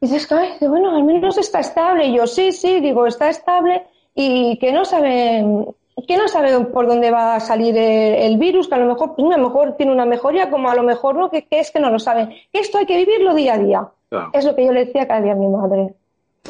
Y 0.00 0.06
dices, 0.06 0.30
Ay, 0.32 0.56
bueno, 0.66 0.96
al 0.96 1.04
menos 1.04 1.36
está 1.36 1.60
estable. 1.60 2.06
Y 2.06 2.16
yo, 2.16 2.26
sí, 2.26 2.52
sí, 2.52 2.80
digo, 2.80 3.06
está 3.06 3.28
estable 3.28 3.86
y 4.14 4.58
que 4.58 4.72
no 4.72 4.84
sabe, 4.84 5.44
que 6.06 6.16
no 6.16 6.28
sabe 6.28 6.64
por 6.66 6.86
dónde 6.86 7.10
va 7.10 7.36
a 7.36 7.40
salir 7.40 7.76
el, 7.76 8.38
virus, 8.38 8.68
que 8.68 8.74
a 8.74 8.78
lo 8.78 8.86
mejor, 8.86 9.14
pues, 9.14 9.34
a 9.34 9.38
lo 9.38 9.48
mejor 9.48 9.76
tiene 9.76 9.92
una 9.92 10.06
mejoría, 10.06 10.50
como 10.50 10.70
a 10.70 10.74
lo 10.74 10.82
mejor 10.82 11.16
no, 11.16 11.30
que, 11.30 11.46
es 11.50 11.70
que 11.70 11.80
no 11.80 11.90
lo 11.90 11.98
saben. 11.98 12.34
Esto 12.52 12.78
hay 12.78 12.86
que 12.86 12.96
vivirlo 12.96 13.34
día 13.34 13.54
a 13.54 13.58
día. 13.58 13.88
Es 14.32 14.44
lo 14.44 14.56
que 14.56 14.64
yo 14.64 14.72
le 14.72 14.86
decía 14.86 15.06
cada 15.06 15.20
día 15.20 15.32
a 15.32 15.36
mi 15.36 15.48
madre. 15.48 15.94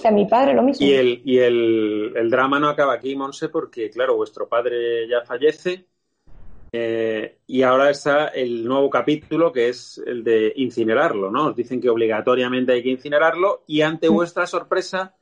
Que 0.00 0.08
a 0.08 0.12
mi 0.12 0.24
padre 0.26 0.54
lo 0.54 0.62
mismo. 0.62 0.86
Y 0.86 0.92
el, 0.92 1.22
y 1.24 1.38
el, 1.38 2.12
el 2.14 2.30
drama 2.30 2.60
no 2.60 2.68
acaba 2.68 2.94
aquí, 2.94 3.16
Monse, 3.16 3.48
porque, 3.48 3.90
claro, 3.90 4.16
vuestro 4.16 4.48
padre 4.48 5.08
ya 5.08 5.22
fallece. 5.22 5.84
Eh, 6.72 7.38
y 7.48 7.62
ahora 7.62 7.90
está 7.90 8.28
el 8.28 8.64
nuevo 8.64 8.88
capítulo 8.88 9.50
que 9.52 9.68
es 9.68 10.00
el 10.06 10.22
de 10.22 10.52
incinerarlo, 10.56 11.30
¿no? 11.30 11.46
Os 11.46 11.56
dicen 11.56 11.80
que 11.80 11.90
obligatoriamente 11.90 12.72
hay 12.72 12.82
que 12.82 12.90
incinerarlo 12.90 13.64
y 13.66 13.80
ante 13.80 14.08
vuestra 14.08 14.46
sorpresa 14.46 15.16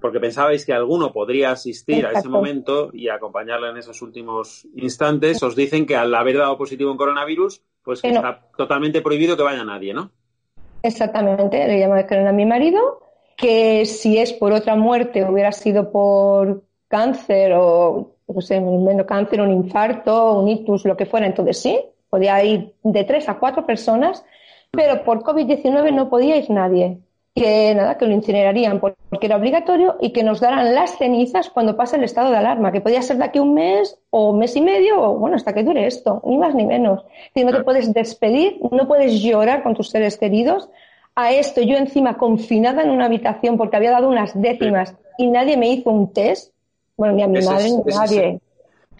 porque 0.00 0.20
pensabais 0.20 0.64
que 0.64 0.72
alguno 0.72 1.12
podría 1.12 1.50
asistir 1.50 2.06
a 2.06 2.12
ese 2.12 2.28
momento 2.28 2.90
y 2.92 3.08
acompañarle 3.08 3.70
en 3.70 3.78
esos 3.78 4.00
últimos 4.02 4.66
instantes, 4.76 5.42
os 5.42 5.56
dicen 5.56 5.86
que 5.86 5.96
al 5.96 6.14
haber 6.14 6.38
dado 6.38 6.56
positivo 6.56 6.90
en 6.90 6.96
coronavirus, 6.96 7.62
pues 7.82 8.02
que 8.02 8.10
está 8.10 8.48
totalmente 8.56 9.02
prohibido 9.02 9.36
que 9.36 9.42
vaya 9.42 9.64
nadie, 9.64 9.92
¿no? 9.94 10.10
Exactamente, 10.82 11.66
le 11.66 11.80
llamaron 11.80 12.26
a 12.26 12.32
mi 12.32 12.46
marido, 12.46 13.00
que 13.36 13.84
si 13.86 14.18
es 14.18 14.32
por 14.32 14.52
otra 14.52 14.76
muerte, 14.76 15.24
hubiera 15.24 15.52
sido 15.52 15.90
por 15.90 16.62
cáncer 16.86 17.52
o, 17.56 18.14
no 18.28 18.40
sé, 18.40 18.60
menos 18.60 19.06
cáncer, 19.06 19.40
un 19.40 19.50
infarto, 19.50 20.34
un 20.34 20.48
ictus, 20.48 20.84
lo 20.84 20.96
que 20.96 21.06
fuera, 21.06 21.26
entonces 21.26 21.60
sí, 21.60 21.80
podía 22.08 22.42
ir 22.44 22.74
de 22.82 23.04
tres 23.04 23.28
a 23.28 23.38
cuatro 23.38 23.66
personas, 23.66 24.24
pero 24.70 25.02
por 25.02 25.22
COVID-19 25.22 25.92
no 25.92 26.08
podía 26.08 26.36
ir 26.36 26.50
nadie 26.50 26.98
que 27.38 27.74
nada, 27.74 27.96
que 27.96 28.06
lo 28.06 28.12
incinerarían 28.12 28.80
porque 28.80 29.26
era 29.26 29.36
obligatorio 29.36 29.96
y 30.00 30.12
que 30.12 30.22
nos 30.22 30.40
daran 30.40 30.74
las 30.74 30.98
cenizas 30.98 31.50
cuando 31.50 31.76
pase 31.76 31.96
el 31.96 32.04
estado 32.04 32.30
de 32.30 32.36
alarma, 32.36 32.72
que 32.72 32.80
podía 32.80 33.02
ser 33.02 33.18
de 33.18 33.24
aquí 33.24 33.38
un 33.38 33.54
mes 33.54 33.98
o 34.10 34.30
un 34.30 34.38
mes 34.38 34.56
y 34.56 34.60
medio 34.60 35.00
o 35.00 35.18
bueno, 35.18 35.36
hasta 35.36 35.54
que 35.54 35.62
dure 35.62 35.86
esto, 35.86 36.20
ni 36.24 36.36
más 36.36 36.54
ni 36.54 36.66
menos. 36.66 37.04
Si 37.34 37.44
no 37.44 37.52
te 37.52 37.62
puedes 37.62 37.92
despedir, 37.94 38.58
no 38.70 38.88
puedes 38.88 39.22
llorar 39.22 39.62
con 39.62 39.74
tus 39.74 39.90
seres 39.90 40.18
queridos. 40.18 40.68
A 41.14 41.32
esto 41.32 41.60
yo 41.62 41.76
encima 41.76 42.16
confinada 42.16 42.82
en 42.82 42.90
una 42.90 43.06
habitación 43.06 43.56
porque 43.56 43.76
había 43.76 43.90
dado 43.90 44.08
unas 44.08 44.40
décimas 44.40 44.94
y 45.18 45.26
nadie 45.28 45.56
me 45.56 45.70
hizo 45.70 45.90
un 45.90 46.12
test, 46.12 46.52
bueno, 46.96 47.14
ni 47.14 47.22
a 47.22 47.28
mi 47.28 47.40
madre 47.44 47.70
ni 47.70 47.92
a 47.92 47.98
nadie. 47.98 48.40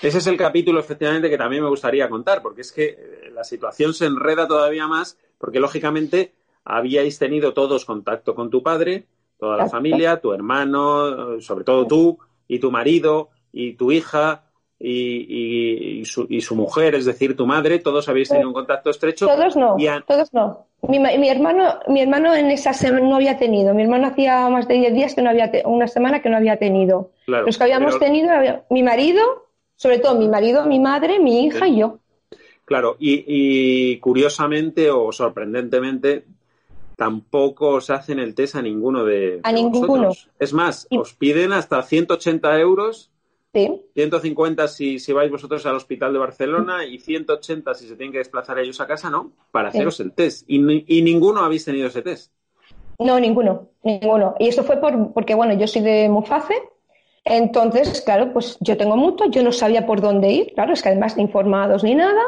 Ese 0.01 0.19
es 0.19 0.27
el 0.29 0.37
capítulo, 0.37 0.79
efectivamente, 0.79 1.29
que 1.29 1.39
también 1.39 1.63
me 1.63 1.69
gustaría 1.69 2.09
contar, 2.09 2.41
porque 2.41 2.61
es 2.61 2.71
que 2.71 3.31
la 3.35 3.43
situación 3.43 3.95
se 3.95 4.07
enreda 4.07 4.47
todavía 4.47 4.87
más, 4.87 5.19
porque 5.39 5.59
lógicamente 5.59 6.33
habíais 6.69 7.19
tenido 7.19 7.53
todos 7.53 7.85
contacto 7.85 8.35
con 8.35 8.51
tu 8.51 8.63
padre, 8.63 9.07
toda 9.39 9.57
la 9.57 9.69
familia, 9.69 10.21
tu 10.21 10.33
hermano, 10.33 11.41
sobre 11.41 11.65
todo 11.65 11.87
tú, 11.87 12.19
y 12.47 12.59
tu 12.59 12.71
marido, 12.71 13.31
y 13.53 13.73
tu 13.73 13.91
hija, 13.91 14.45
y, 14.81 16.05
su, 16.05 16.55
mujer, 16.55 16.95
es 16.95 17.05
decir, 17.05 17.37
tu 17.37 17.47
madre, 17.47 17.79
todos 17.79 18.09
habéis 18.09 18.29
tenido 18.29 18.49
un 18.49 18.55
contacto 18.55 18.91
estrecho. 18.91 19.27
Todos 19.27 19.57
no, 19.57 19.77
todos 20.07 20.33
no. 20.33 20.67
Mi, 20.83 21.29
hermano, 21.29 21.81
mi 21.89 22.01
hermano 22.01 22.35
en 22.35 22.51
esa 22.51 22.73
semana 22.73 23.09
no 23.09 23.17
había 23.17 23.37
tenido. 23.37 23.75
Mi 23.75 23.83
hermano 23.83 24.07
hacía 24.07 24.49
más 24.49 24.69
de 24.69 24.75
10 24.75 24.95
días 24.95 25.15
que 25.15 25.23
no 25.23 25.31
había, 25.31 25.51
una 25.65 25.89
semana 25.89 26.23
que 26.23 26.29
no 26.29 26.37
había 26.37 26.59
tenido. 26.59 27.11
Los 27.27 27.59
que 27.59 27.65
habíamos 27.65 27.99
tenido, 27.99 28.31
mi 28.71 28.83
marido, 28.83 29.47
sobre 29.75 29.99
todo 29.99 30.17
mi 30.17 30.29
marido, 30.29 30.67
mi 30.67 30.79
madre, 30.79 31.19
mi 31.19 31.47
hija 31.47 31.67
y 31.67 31.79
yo. 31.81 31.99
Claro, 32.65 32.97
y, 33.01 33.97
curiosamente 33.99 34.91
o 34.91 35.11
sorprendentemente, 35.11 36.25
tampoco 36.99 37.69
os 37.69 37.91
hacen 37.91 38.19
el 38.19 38.35
test 38.35 38.57
a 38.57 38.63
ninguno 38.63 39.05
de, 39.05 39.39
a 39.45 39.53
ninguno. 39.53 40.11
Es 40.41 40.53
más, 40.53 40.89
os 40.91 41.15
piden 41.15 41.53
hasta 41.53 41.81
180 41.81 42.59
euros, 42.59 43.13
sí. 43.55 43.71
150 43.95 44.67
si, 44.67 44.99
si 44.99 45.13
vais 45.13 45.31
vosotros 45.31 45.65
al 45.65 45.77
hospital 45.77 46.13
de 46.13 46.19
Barcelona 46.19 46.85
y 46.85 46.99
180 46.99 47.73
si 47.75 47.87
se 47.87 47.95
tienen 47.95 48.11
que 48.11 48.19
desplazar 48.19 48.59
ellos 48.59 48.81
a 48.81 48.89
casa, 48.89 49.11
¿no? 49.11 49.31
Para 49.53 49.69
haceros 49.69 50.01
el 50.01 50.13
test. 50.13 50.43
Y, 50.49 50.57
y, 50.89 51.03
ninguno 51.03 51.45
habéis 51.45 51.65
tenido 51.65 51.87
ese 51.87 52.03
test. 52.03 52.33
No, 52.99 53.21
ninguno, 53.21 53.69
ninguno. 53.85 54.35
Y 54.41 54.49
esto 54.49 54.65
fue 54.65 54.79
por, 54.79 55.13
porque, 55.13 55.37
bueno, 55.37 55.55
yo 55.55 55.69
soy 55.69 55.83
de 55.83 56.09
Muface, 56.09 56.61
entonces, 57.23 58.01
claro, 58.01 58.33
pues 58.33 58.57
yo 58.59 58.77
tengo 58.77 58.97
mutuo, 58.97 59.31
yo 59.31 59.45
no 59.45 59.53
sabía 59.53 59.87
por 59.87 60.01
dónde 60.01 60.33
ir, 60.33 60.53
claro, 60.53 60.73
es 60.73 60.83
que 60.83 60.89
además 60.89 61.17
ni 61.17 61.23
informados 61.23 61.85
ni 61.85 61.95
nada. 61.95 62.23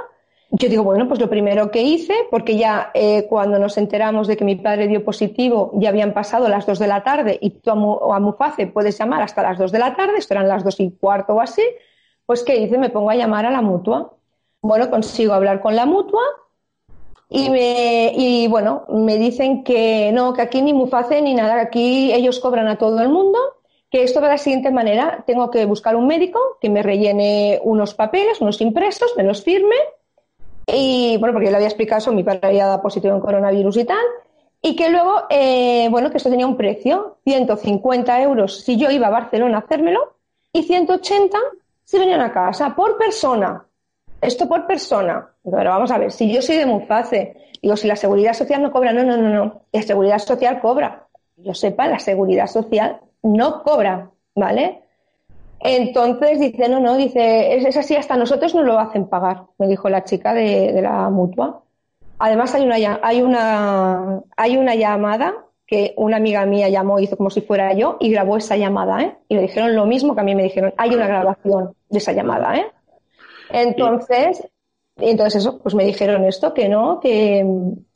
Yo 0.52 0.68
digo, 0.68 0.82
bueno, 0.82 1.06
pues 1.06 1.20
lo 1.20 1.30
primero 1.30 1.70
que 1.70 1.82
hice, 1.82 2.26
porque 2.28 2.56
ya 2.56 2.90
eh, 2.92 3.26
cuando 3.28 3.60
nos 3.60 3.78
enteramos 3.78 4.26
de 4.26 4.36
que 4.36 4.44
mi 4.44 4.56
padre 4.56 4.88
dio 4.88 5.04
positivo, 5.04 5.70
ya 5.74 5.90
habían 5.90 6.12
pasado 6.12 6.48
las 6.48 6.66
dos 6.66 6.80
de 6.80 6.88
la 6.88 7.04
tarde 7.04 7.38
y 7.40 7.50
tú 7.50 7.70
a, 7.70 8.18
Muface 8.18 8.66
puedes 8.66 8.98
llamar 8.98 9.22
hasta 9.22 9.42
las 9.42 9.58
dos 9.58 9.70
de 9.70 9.78
la 9.78 9.94
tarde, 9.94 10.18
esto 10.18 10.34
eran 10.34 10.48
las 10.48 10.64
dos 10.64 10.80
y 10.80 10.90
cuarto 10.90 11.34
o 11.34 11.40
así, 11.40 11.62
pues 12.26 12.42
¿qué 12.42 12.56
hice? 12.56 12.78
Me 12.78 12.90
pongo 12.90 13.10
a 13.10 13.14
llamar 13.14 13.46
a 13.46 13.50
la 13.52 13.62
mutua. 13.62 14.12
Bueno, 14.60 14.90
consigo 14.90 15.34
hablar 15.34 15.60
con 15.60 15.76
la 15.76 15.86
mutua 15.86 16.22
y, 17.28 17.48
me, 17.48 18.12
y 18.16 18.48
bueno, 18.48 18.86
me 18.88 19.18
dicen 19.18 19.62
que 19.62 20.10
no, 20.12 20.32
que 20.32 20.42
aquí 20.42 20.62
ni 20.62 20.74
Muface 20.74 21.22
ni 21.22 21.32
nada, 21.32 21.54
que 21.54 21.60
aquí 21.60 22.12
ellos 22.12 22.40
cobran 22.40 22.66
a 22.66 22.76
todo 22.76 23.00
el 23.00 23.08
mundo, 23.08 23.38
que 23.88 24.02
esto 24.02 24.20
va 24.20 24.26
de 24.26 24.34
la 24.34 24.38
siguiente 24.38 24.72
manera, 24.72 25.22
tengo 25.28 25.48
que 25.48 25.64
buscar 25.64 25.94
un 25.94 26.08
médico 26.08 26.40
que 26.60 26.70
me 26.70 26.82
rellene 26.82 27.60
unos 27.62 27.94
papeles, 27.94 28.40
unos 28.40 28.60
impresos, 28.60 29.14
me 29.16 29.22
los 29.22 29.44
firme 29.44 29.76
y 30.74 31.16
bueno, 31.18 31.32
porque 31.32 31.46
yo 31.46 31.50
le 31.50 31.56
había 31.56 31.68
explicado 31.68 31.98
eso, 31.98 32.12
mi 32.12 32.22
padre 32.22 32.48
había 32.48 32.66
dado 32.66 32.82
positivo 32.82 33.14
en 33.14 33.20
coronavirus 33.20 33.76
y 33.78 33.84
tal. 33.84 34.04
Y 34.62 34.76
que 34.76 34.90
luego, 34.90 35.22
eh, 35.30 35.88
bueno, 35.90 36.10
que 36.10 36.18
esto 36.18 36.28
tenía 36.28 36.46
un 36.46 36.56
precio, 36.56 37.18
150 37.24 38.22
euros 38.22 38.60
si 38.60 38.76
yo 38.76 38.90
iba 38.90 39.06
a 39.06 39.10
Barcelona 39.10 39.56
a 39.56 39.60
hacérmelo 39.60 40.16
y 40.52 40.62
180 40.62 41.38
si 41.84 41.98
venían 41.98 42.20
a 42.20 42.32
casa, 42.32 42.74
por 42.76 42.96
persona. 42.96 43.66
Esto 44.20 44.48
por 44.48 44.66
persona. 44.66 45.28
Pero 45.42 45.70
vamos 45.70 45.90
a 45.90 45.98
ver, 45.98 46.12
si 46.12 46.32
yo 46.32 46.40
soy 46.42 46.56
de 46.58 46.66
Muface, 46.66 47.36
digo, 47.60 47.76
si 47.76 47.88
la 47.88 47.96
seguridad 47.96 48.34
social 48.34 48.62
no 48.62 48.70
cobra, 48.70 48.92
no, 48.92 49.02
no, 49.02 49.16
no, 49.16 49.28
no, 49.28 49.62
la 49.72 49.82
seguridad 49.82 50.18
social 50.18 50.60
cobra. 50.60 51.08
Yo 51.36 51.54
sepa, 51.54 51.88
la 51.88 51.98
seguridad 51.98 52.46
social 52.46 53.00
no 53.22 53.62
cobra, 53.62 54.10
¿vale? 54.34 54.82
Entonces 55.60 56.40
dice, 56.40 56.68
no, 56.68 56.80
no, 56.80 56.96
dice, 56.96 57.54
es, 57.54 57.76
así, 57.76 57.94
hasta 57.94 58.16
nosotros 58.16 58.54
no 58.54 58.62
lo 58.62 58.78
hacen 58.78 59.06
pagar, 59.06 59.42
me 59.58 59.68
dijo 59.68 59.90
la 59.90 60.04
chica 60.04 60.32
de, 60.32 60.80
la 60.80 61.10
mutua. 61.10 61.62
Además 62.18 62.54
hay 62.54 62.64
una, 62.64 63.00
hay 63.02 63.22
una, 63.22 64.22
hay 64.36 64.56
una 64.56 64.74
llamada 64.74 65.34
que 65.66 65.94
una 65.96 66.16
amiga 66.16 66.46
mía 66.46 66.68
llamó, 66.68 66.98
hizo 66.98 67.16
como 67.16 67.30
si 67.30 67.42
fuera 67.42 67.72
yo 67.74 67.98
y 68.00 68.10
grabó 68.10 68.38
esa 68.38 68.56
llamada, 68.56 69.02
¿eh? 69.02 69.16
Y 69.28 69.36
le 69.36 69.42
dijeron 69.42 69.76
lo 69.76 69.86
mismo 69.86 70.14
que 70.14 70.20
a 70.20 70.24
mí 70.24 70.34
me 70.34 70.42
dijeron, 70.42 70.74
hay 70.76 70.94
una 70.94 71.06
grabación 71.06 71.74
de 71.88 71.98
esa 71.98 72.12
llamada, 72.12 72.56
¿eh? 72.56 72.66
Entonces, 73.50 74.48
entonces 74.96 75.42
eso, 75.42 75.58
pues 75.58 75.74
me 75.74 75.84
dijeron 75.84 76.24
esto, 76.24 76.54
que 76.54 76.68
no, 76.68 77.00
que, 77.00 77.46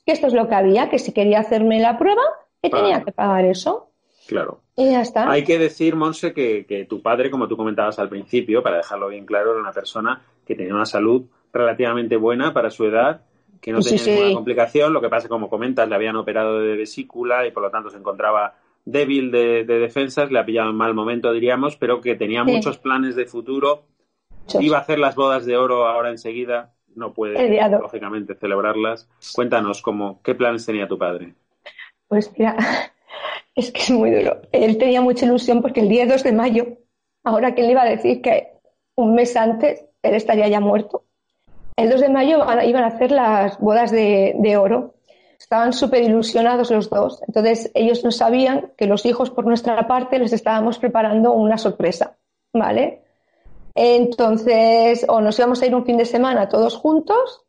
que 0.04 0.12
esto 0.12 0.26
es 0.26 0.34
lo 0.34 0.48
que 0.48 0.54
había, 0.54 0.88
que 0.88 0.98
si 0.98 1.12
quería 1.12 1.40
hacerme 1.40 1.80
la 1.80 1.98
prueba, 1.98 2.22
que 2.62 2.70
tenía 2.70 3.02
que 3.02 3.12
pagar 3.12 3.44
eso. 3.44 3.90
Claro. 4.28 4.63
Y 4.76 4.90
ya 4.90 5.02
está. 5.02 5.30
Hay 5.30 5.44
que 5.44 5.58
decir, 5.58 5.94
Monse, 5.94 6.32
que, 6.32 6.86
tu 6.88 7.00
padre, 7.00 7.30
como 7.30 7.46
tú 7.46 7.56
comentabas 7.56 7.98
al 7.98 8.08
principio, 8.08 8.62
para 8.62 8.78
dejarlo 8.78 9.08
bien 9.08 9.24
claro, 9.24 9.52
era 9.52 9.60
una 9.60 9.72
persona 9.72 10.22
que 10.44 10.54
tenía 10.54 10.74
una 10.74 10.86
salud 10.86 11.24
relativamente 11.52 12.16
buena 12.16 12.52
para 12.52 12.70
su 12.70 12.84
edad, 12.84 13.22
que 13.60 13.72
no 13.72 13.80
tenía 13.80 14.04
ninguna 14.04 14.34
complicación. 14.34 14.92
Lo 14.92 15.00
que 15.00 15.08
pasa, 15.08 15.28
como 15.28 15.48
comentas, 15.48 15.88
le 15.88 15.94
habían 15.94 16.16
operado 16.16 16.58
de 16.58 16.76
vesícula 16.76 17.46
y 17.46 17.52
por 17.52 17.62
lo 17.62 17.70
tanto 17.70 17.88
se 17.90 17.98
encontraba 17.98 18.56
débil 18.84 19.30
de, 19.30 19.64
defensas, 19.64 20.30
le 20.30 20.38
ha 20.38 20.44
pillado 20.44 20.70
en 20.70 20.76
mal 20.76 20.92
momento, 20.92 21.32
diríamos, 21.32 21.76
pero 21.76 22.00
que 22.00 22.16
tenía 22.16 22.44
muchos 22.44 22.78
planes 22.78 23.16
de 23.16 23.26
futuro. 23.26 23.84
Iba 24.60 24.78
a 24.78 24.80
hacer 24.80 24.98
las 24.98 25.14
bodas 25.14 25.46
de 25.46 25.56
oro 25.56 25.86
ahora 25.86 26.10
enseguida, 26.10 26.74
no 26.94 27.14
puede, 27.14 27.68
lógicamente, 27.70 28.34
celebrarlas. 28.34 29.08
Cuéntanos, 29.34 29.80
cómo, 29.80 30.20
¿qué 30.22 30.34
planes 30.34 30.66
tenía 30.66 30.86
tu 30.86 30.98
padre? 30.98 31.34
Pues 32.08 32.30
mira, 32.36 32.56
es 33.54 33.70
que 33.70 33.82
es 33.82 33.90
muy 33.90 34.10
duro. 34.10 34.42
Él 34.52 34.78
tenía 34.78 35.00
mucha 35.00 35.26
ilusión 35.26 35.62
porque 35.62 35.80
el 35.80 35.88
día 35.88 36.06
2 36.06 36.22
de 36.22 36.32
mayo, 36.32 36.66
ahora 37.22 37.54
quién 37.54 37.66
le 37.66 37.72
iba 37.72 37.82
a 37.82 37.88
decir 37.88 38.20
que 38.20 38.54
un 38.96 39.14
mes 39.14 39.36
antes 39.36 39.84
él 40.02 40.14
estaría 40.14 40.48
ya 40.48 40.60
muerto. 40.60 41.04
El 41.76 41.90
2 41.90 42.00
de 42.00 42.08
mayo 42.08 42.38
iban 42.62 42.84
a 42.84 42.88
hacer 42.88 43.10
las 43.10 43.58
bodas 43.58 43.90
de, 43.90 44.56
oro. 44.58 44.94
Estaban 45.38 45.72
súper 45.72 46.04
ilusionados 46.04 46.70
los 46.70 46.88
dos. 46.88 47.22
Entonces 47.26 47.70
ellos 47.74 48.04
no 48.04 48.10
sabían 48.10 48.72
que 48.76 48.86
los 48.86 49.04
hijos 49.06 49.30
por 49.30 49.46
nuestra 49.46 49.86
parte 49.86 50.18
les 50.18 50.32
estábamos 50.32 50.78
preparando 50.78 51.32
una 51.32 51.58
sorpresa. 51.58 52.16
¿Vale? 52.52 53.02
Entonces, 53.74 55.04
o 55.08 55.20
nos 55.20 55.36
íbamos 55.38 55.60
a 55.60 55.66
ir 55.66 55.74
un 55.74 55.84
fin 55.84 55.96
de 55.96 56.04
semana 56.04 56.48
todos 56.48 56.76
juntos, 56.76 57.44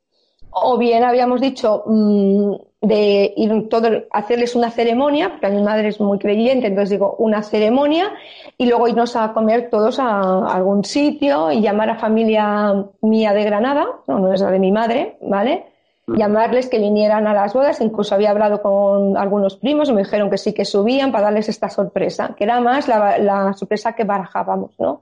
o 0.57 0.77
bien 0.77 1.03
habíamos 1.03 1.41
dicho, 1.41 1.83
mm, 1.85 2.55
de 2.81 3.33
ir 3.35 3.67
todo, 3.69 3.89
hacerles 4.11 4.55
una 4.55 4.71
ceremonia, 4.71 5.29
porque 5.31 5.47
a 5.47 5.49
mi 5.49 5.61
madre 5.61 5.89
es 5.89 5.99
muy 5.99 6.17
creyente, 6.17 6.67
entonces 6.67 6.91
digo, 6.91 7.15
una 7.19 7.43
ceremonia, 7.43 8.13
y 8.57 8.65
luego 8.65 8.87
irnos 8.87 9.15
a 9.17 9.33
comer 9.33 9.69
todos 9.69 9.99
a, 9.99 10.47
algún 10.47 10.85
sitio 10.85 11.51
y 11.51 11.61
llamar 11.61 11.89
a 11.89 11.97
familia 11.97 12.85
mía 13.01 13.33
de 13.33 13.43
Granada, 13.43 13.85
no, 14.07 14.19
no 14.19 14.33
es 14.33 14.39
la 14.39 14.51
de 14.51 14.59
mi 14.59 14.71
madre, 14.71 15.17
¿vale? 15.21 15.65
Llamarles 16.07 16.69
que 16.69 16.77
vinieran 16.77 17.27
a 17.27 17.33
las 17.33 17.53
bodas, 17.53 17.81
incluso 17.81 18.15
había 18.15 18.29
hablado 18.29 18.61
con 18.61 19.17
algunos 19.17 19.57
primos 19.57 19.89
y 19.89 19.93
me 19.93 20.03
dijeron 20.03 20.29
que 20.29 20.37
sí 20.37 20.53
que 20.53 20.63
subían 20.63 21.11
para 21.11 21.25
darles 21.25 21.49
esta 21.49 21.67
sorpresa, 21.67 22.33
que 22.37 22.43
era 22.43 22.61
más 22.61 22.87
la, 22.87 23.17
la 23.17 23.53
sorpresa 23.53 23.93
que 23.93 24.03
barajábamos, 24.03 24.71
¿no? 24.79 25.01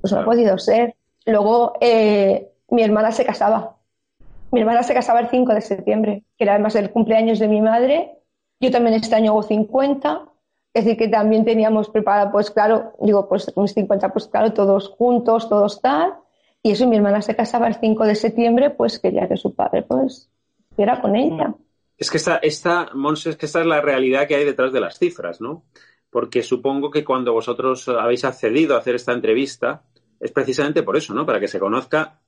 Pues 0.00 0.12
no 0.12 0.20
ha 0.20 0.24
podido 0.24 0.58
ser. 0.58 0.96
Luego 1.24 1.74
eh, 1.80 2.50
mi 2.70 2.82
hermana 2.82 3.12
se 3.12 3.24
casaba. 3.24 3.76
Mi 4.52 4.60
hermana 4.60 4.82
se 4.82 4.92
casaba 4.92 5.20
el 5.20 5.28
5 5.28 5.54
de 5.54 5.60
septiembre, 5.62 6.24
que 6.36 6.44
era 6.44 6.54
además 6.54 6.76
el 6.76 6.90
cumpleaños 6.90 7.38
de 7.38 7.48
mi 7.48 7.62
madre. 7.62 8.18
Yo 8.60 8.70
también 8.70 8.94
este 8.94 9.14
año 9.14 9.32
hago 9.32 9.42
50. 9.42 10.28
Es 10.74 10.84
decir, 10.84 10.98
que 10.98 11.08
también 11.08 11.44
teníamos 11.44 11.88
preparado, 11.88 12.30
pues 12.32 12.50
claro, 12.50 12.92
digo, 13.00 13.28
pues 13.28 13.50
mis 13.56 13.72
50, 13.72 14.10
pues 14.10 14.26
claro, 14.26 14.52
todos 14.52 14.90
juntos, 14.90 15.48
todos 15.48 15.80
tal. 15.80 16.14
Y 16.62 16.72
eso, 16.72 16.86
mi 16.86 16.96
hermana 16.96 17.22
se 17.22 17.34
casaba 17.34 17.66
el 17.66 17.76
5 17.76 18.04
de 18.04 18.14
septiembre, 18.14 18.70
pues 18.70 18.98
quería 18.98 19.26
que 19.26 19.36
su 19.36 19.54
padre, 19.54 19.82
pues, 19.82 20.30
estuviera 20.70 21.00
con 21.00 21.16
ella. 21.16 21.54
Es 21.96 22.10
que 22.10 22.18
esta, 22.18 22.36
esta, 22.36 22.90
es 23.26 23.36
que 23.36 23.46
esta 23.46 23.60
es 23.60 23.66
la 23.66 23.80
realidad 23.80 24.26
que 24.28 24.36
hay 24.36 24.44
detrás 24.44 24.72
de 24.72 24.80
las 24.80 24.98
cifras, 24.98 25.40
¿no? 25.40 25.64
Porque 26.10 26.42
supongo 26.42 26.90
que 26.90 27.04
cuando 27.04 27.32
vosotros 27.32 27.88
habéis 27.88 28.24
accedido 28.24 28.74
a 28.74 28.78
hacer 28.78 28.94
esta 28.94 29.12
entrevista, 29.12 29.82
es 30.20 30.30
precisamente 30.30 30.82
por 30.82 30.96
eso, 30.96 31.14
¿no? 31.14 31.26
Para 31.26 31.40
que 31.40 31.48
se 31.48 31.58
conozca 31.58 32.20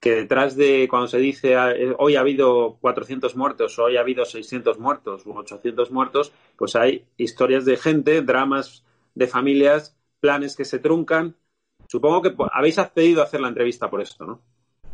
que 0.00 0.12
detrás 0.12 0.56
de 0.56 0.86
cuando 0.88 1.08
se 1.08 1.18
dice 1.18 1.56
ah, 1.56 1.72
eh, 1.72 1.94
hoy 1.98 2.16
ha 2.16 2.20
habido 2.20 2.78
400 2.80 3.36
muertos, 3.36 3.78
hoy 3.78 3.96
ha 3.96 4.00
habido 4.00 4.24
600 4.24 4.78
muertos 4.78 5.26
u 5.26 5.32
800 5.32 5.90
muertos, 5.90 6.32
pues 6.56 6.76
hay 6.76 7.04
historias 7.16 7.64
de 7.64 7.76
gente, 7.76 8.22
dramas 8.22 8.84
de 9.14 9.26
familias, 9.26 9.96
planes 10.20 10.56
que 10.56 10.64
se 10.64 10.78
truncan. 10.78 11.34
Supongo 11.86 12.22
que 12.22 12.34
habéis 12.52 12.78
accedido 12.78 13.22
a 13.22 13.24
hacer 13.24 13.40
la 13.40 13.48
entrevista 13.48 13.88
por 13.88 14.00
esto, 14.00 14.24
¿no? 14.24 14.40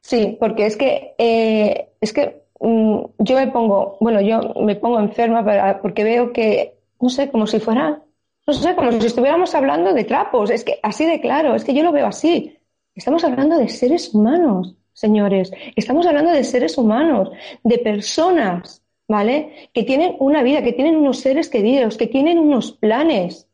Sí, 0.03 0.37
porque 0.39 0.67
es 0.67 0.77
que 0.77 1.15
eh, 1.19 1.89
es 2.01 2.13
que 2.13 2.43
mm, 2.61 3.05
yo 3.19 3.37
me 3.37 3.49
pongo, 3.49 3.97
bueno, 4.01 4.21
yo 4.21 4.55
me 4.63 4.77
pongo 4.77 5.01
enferma 5.01 5.81
porque 5.81 6.05
veo 6.05 6.33
que 6.33 6.79
no 7.01 7.09
sé, 7.09 7.31
como 7.31 7.47
si 7.47 7.61
fuera 7.61 8.05
no 8.47 8.53
sé, 8.53 8.75
como 8.75 8.93
si 8.93 9.07
estuviéramos 9.07 9.55
hablando 9.55 9.93
de 9.93 10.05
trapos. 10.05 10.51
Es 10.51 10.65
que 10.65 10.79
así 10.83 11.07
de 11.07 11.21
claro, 11.21 11.55
es 11.55 11.65
que 11.65 11.75
yo 11.75 11.83
lo 11.83 11.93
veo 11.93 12.07
así. 12.07 12.59
Estamos 12.95 13.25
hablando 13.25 13.57
de 13.57 13.69
seres 13.69 14.15
humanos, 14.15 14.77
señores. 14.95 15.53
Estamos 15.77 16.07
hablando 16.07 16.31
de 16.31 16.43
seres 16.45 16.79
humanos, 16.79 17.31
de 17.63 17.79
personas, 17.79 18.83
¿vale? 19.07 19.69
Que 19.75 19.83
tienen 19.83 20.17
una 20.21 20.43
vida, 20.43 20.63
que 20.63 20.73
tienen 20.73 20.97
unos 20.97 21.21
seres 21.21 21.51
queridos, 21.51 21.99
que 21.99 22.07
tienen 22.07 22.39
unos 22.39 22.73
planes. 22.73 23.47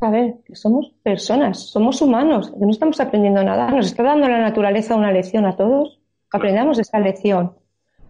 A 0.00 0.10
ver, 0.10 0.34
que 0.44 0.56
somos 0.56 0.90
personas, 1.04 1.70
somos 1.70 2.02
humanos, 2.02 2.50
que 2.50 2.58
no 2.58 2.72
estamos 2.72 2.98
aprendiendo 2.98 3.44
nada. 3.44 3.70
Nos 3.70 3.86
está 3.86 4.02
dando 4.02 4.28
la 4.28 4.40
naturaleza 4.40 4.96
una 4.96 5.12
lección 5.12 5.46
a 5.46 5.54
todos. 5.54 6.00
Aprendamos 6.32 6.80
esa 6.80 6.98
lección. 6.98 7.52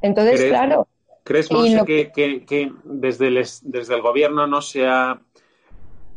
Entonces, 0.00 0.44
claro. 0.44 0.88
¿Crees, 1.24 1.48
que, 1.86 2.10
que, 2.10 2.72
desde, 2.84 3.28
el, 3.28 3.34
desde 3.34 3.94
el 3.94 4.00
gobierno 4.00 4.46
no 4.46 4.60
se 4.60 4.86
ha 4.86 5.20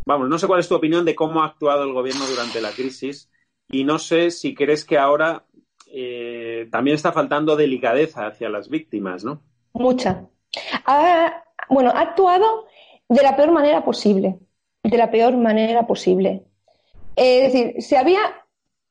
vamos, 0.05 0.29
no 0.29 0.39
sé 0.39 0.47
cuál 0.47 0.59
es 0.59 0.69
tu 0.69 0.75
opinión 0.75 1.03
de 1.03 1.15
cómo 1.15 1.41
ha 1.41 1.47
actuado 1.47 1.83
el 1.83 1.93
gobierno 1.93 2.25
durante 2.25 2.61
la 2.61 2.71
crisis 2.71 3.29
y 3.69 3.83
no 3.83 3.99
sé 3.99 4.31
si 4.31 4.53
crees 4.53 4.85
que 4.85 4.97
ahora 4.97 5.44
eh, 5.97 6.67
también 6.71 6.95
está 6.95 7.13
faltando 7.13 7.55
delicadeza 7.55 8.27
hacia 8.27 8.49
las 8.49 8.67
víctimas, 8.67 9.23
¿no? 9.23 9.41
Mucha. 9.71 10.27
bueno, 11.69 11.91
ha 11.91 12.01
actuado 12.01 12.65
de 13.07 13.23
la 13.23 13.37
peor 13.37 13.51
manera 13.51 13.85
posible, 13.85 14.37
de 14.83 14.97
la 14.97 15.09
peor 15.09 15.37
manera 15.37 15.87
posible. 15.87 16.43
es 17.15 17.53
decir, 17.53 17.81
si 17.81 17.95
había, 17.95 18.19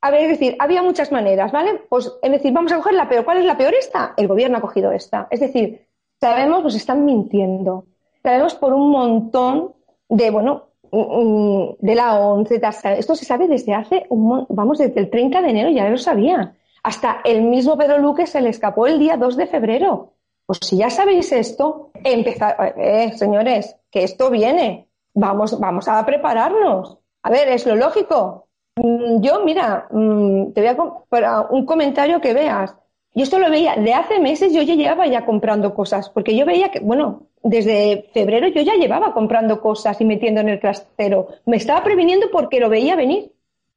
a 0.01 0.11
ver, 0.11 0.23
es 0.23 0.39
decir, 0.39 0.57
había 0.59 0.83
muchas 0.83 1.13
maneras, 1.13 1.53
¿vale? 1.53 1.83
Pues 1.91 2.11
es 2.23 2.31
decir, 2.31 2.55
vamos 2.55 2.73
a 2.73 2.77
coger 2.77 2.95
la 2.95 3.07
peor. 3.07 3.27
¿Cuál 3.27 3.37
es 3.37 3.45
la 3.45 3.59
peor 3.59 3.75
esta? 3.75 4.15
El 4.17 4.27
gobierno 4.27 4.57
ha 4.57 4.63
cogido 4.63 4.91
esta. 4.91 5.29
Es 5.31 5.41
decir, 5.41 5.87
sabemos, 6.19 6.65
nos 6.65 6.75
están 6.75 7.05
mintiendo. 7.05 7.85
Sabemos 8.23 8.55
por 8.55 8.73
un 8.73 8.91
montón 8.91 9.75
de, 10.09 10.31
bueno, 10.31 10.69
de 10.91 11.95
la 11.95 12.19
ONCE, 12.19 12.63
esto 12.97 13.15
se 13.15 13.27
sabe 13.27 13.47
desde 13.47 13.75
hace, 13.75 14.07
un, 14.09 14.47
vamos, 14.49 14.79
desde 14.79 15.01
el 15.01 15.11
30 15.11 15.43
de 15.43 15.51
enero 15.51 15.69
ya 15.69 15.91
lo 15.91 15.99
sabía. 15.99 16.55
Hasta 16.85 17.23
el 17.25 17.43
mismo 17.43 17.79
Pedro 17.79 17.99
Luque 17.99 18.27
se 18.27 18.43
le 18.43 18.51
escapó 18.51 18.87
el 18.87 18.99
día 18.99 19.17
2 19.17 19.39
de 19.39 19.47
febrero. 19.47 20.13
Pues 20.45 20.59
si 20.63 20.77
ya 20.77 20.91
sabéis 20.91 21.33
esto, 21.33 21.91
empezar, 21.95 22.75
eh, 22.77 23.13
señores, 23.17 23.75
que 23.91 24.05
esto 24.05 24.31
viene. 24.31 24.89
Vamos, 25.15 25.59
vamos 25.59 25.89
a 25.89 26.05
prepararnos. 26.05 26.99
A 27.23 27.31
ver, 27.31 27.49
es 27.49 27.65
lo 27.65 27.75
lógico. 27.75 28.49
Mm, 28.77 29.23
yo, 29.23 29.43
mira, 29.43 29.89
mm, 29.91 30.53
te 30.53 30.61
voy 30.61 30.69
a 30.69 30.77
para 31.09 31.41
un 31.49 31.65
comentario 31.65 32.21
que 32.21 32.35
veas. 32.35 32.77
Yo 33.15 33.23
esto 33.23 33.39
lo 33.39 33.49
veía 33.49 33.77
de 33.77 33.95
hace 33.95 34.21
meses, 34.21 34.53
yo 34.53 34.61
ya 34.61 34.75
llevaba 34.75 35.07
ya 35.07 35.25
comprando 35.25 35.73
cosas, 35.73 36.11
porque 36.11 36.37
yo 36.37 36.45
veía 36.45 36.71
que, 36.71 36.81
bueno, 36.81 37.29
desde 37.43 38.11
febrero 38.13 38.49
yo 38.49 38.61
ya 38.61 38.75
llevaba 38.75 39.15
comprando 39.15 39.61
cosas 39.63 39.99
y 40.03 40.05
metiendo 40.05 40.43
en 40.43 40.51
el 40.51 40.61
trastero. 40.61 41.29
Me 41.47 41.57
estaba 41.57 41.83
previniendo 41.83 42.27
porque 42.31 42.61
lo 42.61 42.69
veía 42.69 42.95
venir. 42.95 43.33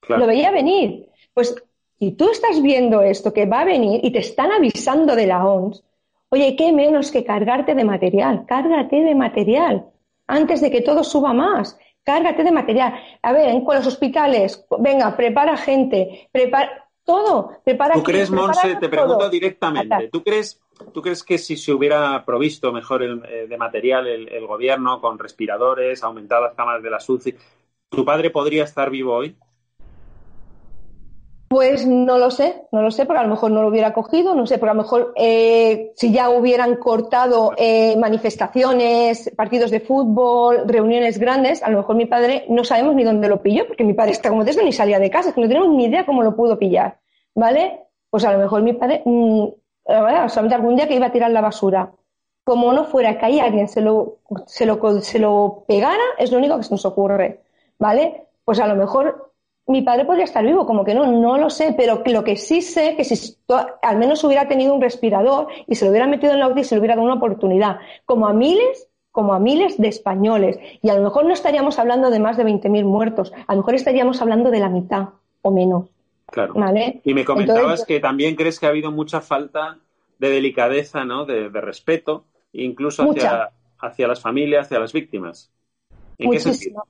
Lo 0.10 0.28
veía 0.28 0.52
venir. 0.52 1.10
Pues 1.34 1.56
si 2.00 2.12
tú 2.12 2.30
estás 2.30 2.62
viendo 2.62 3.02
esto 3.02 3.34
que 3.34 3.46
va 3.46 3.62
a 3.62 3.66
venir 3.66 4.02
y 4.04 4.12
te 4.12 4.20
están 4.20 4.52
avisando 4.52 5.16
de 5.16 5.28
la 5.28 5.46
ONS, 5.46 5.84
oye, 6.30 6.56
qué 6.56 6.72
menos 6.72 7.12
que 7.12 7.24
cargarte 7.24 7.74
de 7.76 7.84
material. 7.84 8.46
Cárgate 8.48 8.98
de 8.98 9.16
material 9.16 9.86
antes 10.28 10.62
de 10.62 10.70
que 10.70 10.82
todo 10.82 11.04
suba 11.04 11.34
más. 11.34 11.78
Cárgate 12.04 12.44
de 12.44 12.52
material. 12.52 12.94
A 13.22 13.34
ver, 13.34 13.64
con 13.64 13.76
los 13.76 13.88
hospitales, 13.88 14.66
venga, 14.80 15.16
prepara 15.18 15.58
gente, 15.58 16.30
prepara 16.32 16.88
todo. 17.04 17.52
Prepara 17.64 17.96
¿Tú 17.96 18.04
crees, 18.04 18.30
Monse, 18.30 18.76
te 18.76 18.90
pregunto 18.90 19.30
directamente, 19.30 20.10
¿tú 20.12 20.24
crees, 20.24 20.62
¿tú 20.94 21.02
crees 21.02 21.24
que 21.24 21.38
si 21.38 21.58
se 21.58 21.74
hubiera 21.74 22.24
provisto 22.26 22.72
mejor 22.72 23.04
eh, 23.04 23.48
de 23.48 23.58
material 23.58 24.08
el, 24.08 24.46
gobierno 24.46 25.02
con 25.02 25.18
respiradores, 25.18 26.04
aumentado 26.04 26.44
las 26.44 26.54
camas 26.54 26.84
de 26.84 26.90
la 26.90 27.00
SUCI, 27.00 27.36
tu 27.90 28.06
padre 28.06 28.30
podría 28.30 28.66
estar 28.66 28.90
vivo 28.90 29.16
hoy? 29.16 29.36
Pues 31.50 31.88
no 31.88 32.18
lo 32.18 32.30
sé, 32.30 32.64
no 32.74 32.82
lo 32.82 32.92
sé, 32.92 33.06
porque 33.06 33.22
a 33.22 33.24
lo 33.24 33.30
mejor 33.30 33.52
no 33.52 33.62
lo 33.62 33.70
hubiera 33.70 33.94
cogido, 33.94 34.36
no 34.36 34.46
sé, 34.46 34.58
porque 34.58 34.72
a 34.72 34.74
lo 34.74 34.82
mejor 34.82 35.14
eh, 35.16 35.94
si 35.96 36.12
ya 36.12 36.30
hubieran 36.30 36.76
cortado 36.76 37.54
eh, 37.56 37.96
manifestaciones, 37.98 39.32
partidos 39.36 39.72
de 39.72 39.80
fútbol, 39.80 40.68
reuniones 40.68 41.18
grandes, 41.18 41.64
a 41.64 41.70
lo 41.70 41.78
mejor 41.78 41.96
mi 41.96 42.06
padre 42.06 42.46
no 42.50 42.66
sabemos 42.66 42.96
ni 42.96 43.06
dónde 43.06 43.30
lo 43.30 43.42
pilló, 43.42 43.66
porque 43.66 43.86
mi 43.86 43.94
padre 43.94 44.12
está 44.12 44.28
como 44.30 44.44
desde 44.44 44.66
ni 44.66 44.74
salía 44.74 45.00
de 45.00 45.10
casa, 45.10 45.34
que 45.34 45.40
no 45.40 45.48
tenemos 45.48 45.70
ni 45.70 45.86
idea 45.86 46.06
cómo 46.06 46.22
lo 46.22 46.36
pudo 46.36 46.60
pillar, 46.60 47.00
¿vale? 47.34 47.80
Pues 48.10 48.26
a 48.26 48.34
lo 48.34 48.40
mejor 48.40 48.62
mi 48.62 48.74
padre, 48.74 49.04
mmm, 49.06 49.46
solamente 50.28 50.56
algún 50.56 50.76
día 50.76 50.88
que 50.90 50.96
iba 50.96 51.06
a 51.06 51.12
tirar 51.14 51.32
la 51.32 51.40
basura, 51.40 51.94
como 52.44 52.74
no 52.74 52.84
fuera 52.84 53.18
que 53.18 53.26
ahí 53.26 53.40
alguien 53.40 53.70
se 53.70 53.80
lo, 53.80 54.18
se 54.48 54.66
lo, 54.66 55.02
se 55.02 55.20
lo 55.20 55.64
pegara, 55.66 56.04
es 56.18 56.30
lo 56.30 56.40
único 56.40 56.58
que 56.58 56.64
se 56.64 56.72
nos 56.72 56.86
ocurre, 56.86 57.40
¿vale? 57.80 58.26
Pues 58.44 58.60
a 58.60 58.68
lo 58.68 58.76
mejor 58.76 59.27
mi 59.68 59.82
padre 59.82 60.06
podría 60.06 60.24
estar 60.24 60.46
vivo, 60.46 60.66
como 60.66 60.86
que 60.86 60.96
no, 60.96 61.06
no 61.06 61.38
lo 61.38 61.50
sé, 61.50 61.74
pero 61.78 62.02
lo 62.06 62.24
que 62.24 62.38
sí 62.38 62.62
sé 62.62 62.96
que 62.96 63.04
si 63.04 63.36
al 63.82 63.98
menos 63.98 64.24
hubiera 64.24 64.48
tenido 64.48 64.74
un 64.74 64.82
respirador 64.82 65.48
y 65.68 65.76
se 65.76 65.84
lo 65.84 65.92
hubiera 65.92 66.08
metido 66.08 66.34
en 66.34 66.40
la 66.40 66.48
UCI, 66.48 66.64
se 66.64 66.76
le 66.76 66.80
hubiera 66.80 66.96
dado 66.96 67.06
una 67.06 67.16
oportunidad, 67.16 67.80
como 68.06 68.28
a 68.28 68.34
miles, 68.34 68.88
como 69.12 69.34
a 69.34 69.40
miles 69.40 69.78
de 69.78 69.90
españoles. 69.90 70.58
Y 70.82 70.90
a 70.90 70.96
lo 70.96 71.04
mejor 71.04 71.26
no 71.26 71.34
estaríamos 71.34 71.80
hablando 71.80 72.10
de 72.10 72.20
más 72.20 72.38
de 72.38 72.46
20.000 72.46 72.86
muertos, 72.86 73.34
a 73.46 73.54
lo 73.54 73.60
mejor 73.60 73.76
estaríamos 73.76 74.22
hablando 74.22 74.52
de 74.52 74.60
la 74.60 74.70
mitad 74.70 75.10
o 75.42 75.52
menos. 75.52 75.90
Claro. 76.28 76.54
Y 77.04 77.14
me 77.14 77.26
comentabas 77.26 77.86
que 77.86 78.00
también 78.00 78.36
crees 78.36 78.60
que 78.60 78.66
ha 78.66 78.70
habido 78.70 78.92
mucha 78.92 79.22
falta 79.22 79.80
de 80.18 80.30
delicadeza, 80.30 81.04
¿no? 81.04 81.26
De, 81.26 81.50
respeto, 81.50 82.26
incluso 82.54 83.04
hacia, 83.04 83.50
hacia, 83.80 84.08
las 84.08 84.22
familias, 84.22 84.66
hacia 84.66 84.80
las 84.80 84.94
víctimas. 84.94 85.52
¿En 86.18 86.32
qué 86.32 86.40
sentido? 86.40 86.84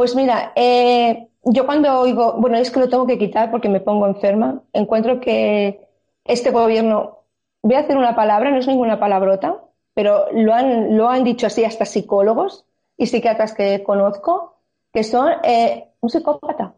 Pues 0.00 0.16
mira, 0.16 0.52
eh, 0.56 1.28
yo 1.44 1.66
cuando 1.66 2.00
oigo, 2.00 2.32
bueno, 2.38 2.56
es 2.56 2.70
que 2.70 2.80
lo 2.80 2.88
tengo 2.88 3.06
que 3.06 3.18
quitar 3.18 3.50
porque 3.50 3.68
me 3.68 3.80
pongo 3.80 4.06
enferma, 4.06 4.62
encuentro 4.72 5.20
que 5.20 5.86
este 6.24 6.50
gobierno, 6.50 7.18
voy 7.60 7.74
a 7.74 7.80
hacer 7.80 7.98
una 7.98 8.16
palabra, 8.16 8.50
no 8.50 8.56
es 8.56 8.66
ninguna 8.66 8.98
palabrota, 8.98 9.62
pero 9.92 10.32
lo 10.32 10.54
han, 10.54 10.96
lo 10.96 11.10
han 11.10 11.22
dicho 11.22 11.46
así 11.46 11.66
hasta 11.66 11.84
psicólogos 11.84 12.64
y 12.96 13.08
psiquiatras 13.08 13.52
que 13.52 13.82
conozco, 13.82 14.56
que 14.90 15.04
son 15.04 15.32
eh, 15.44 15.90
un 16.00 16.08
psicópata. 16.08 16.72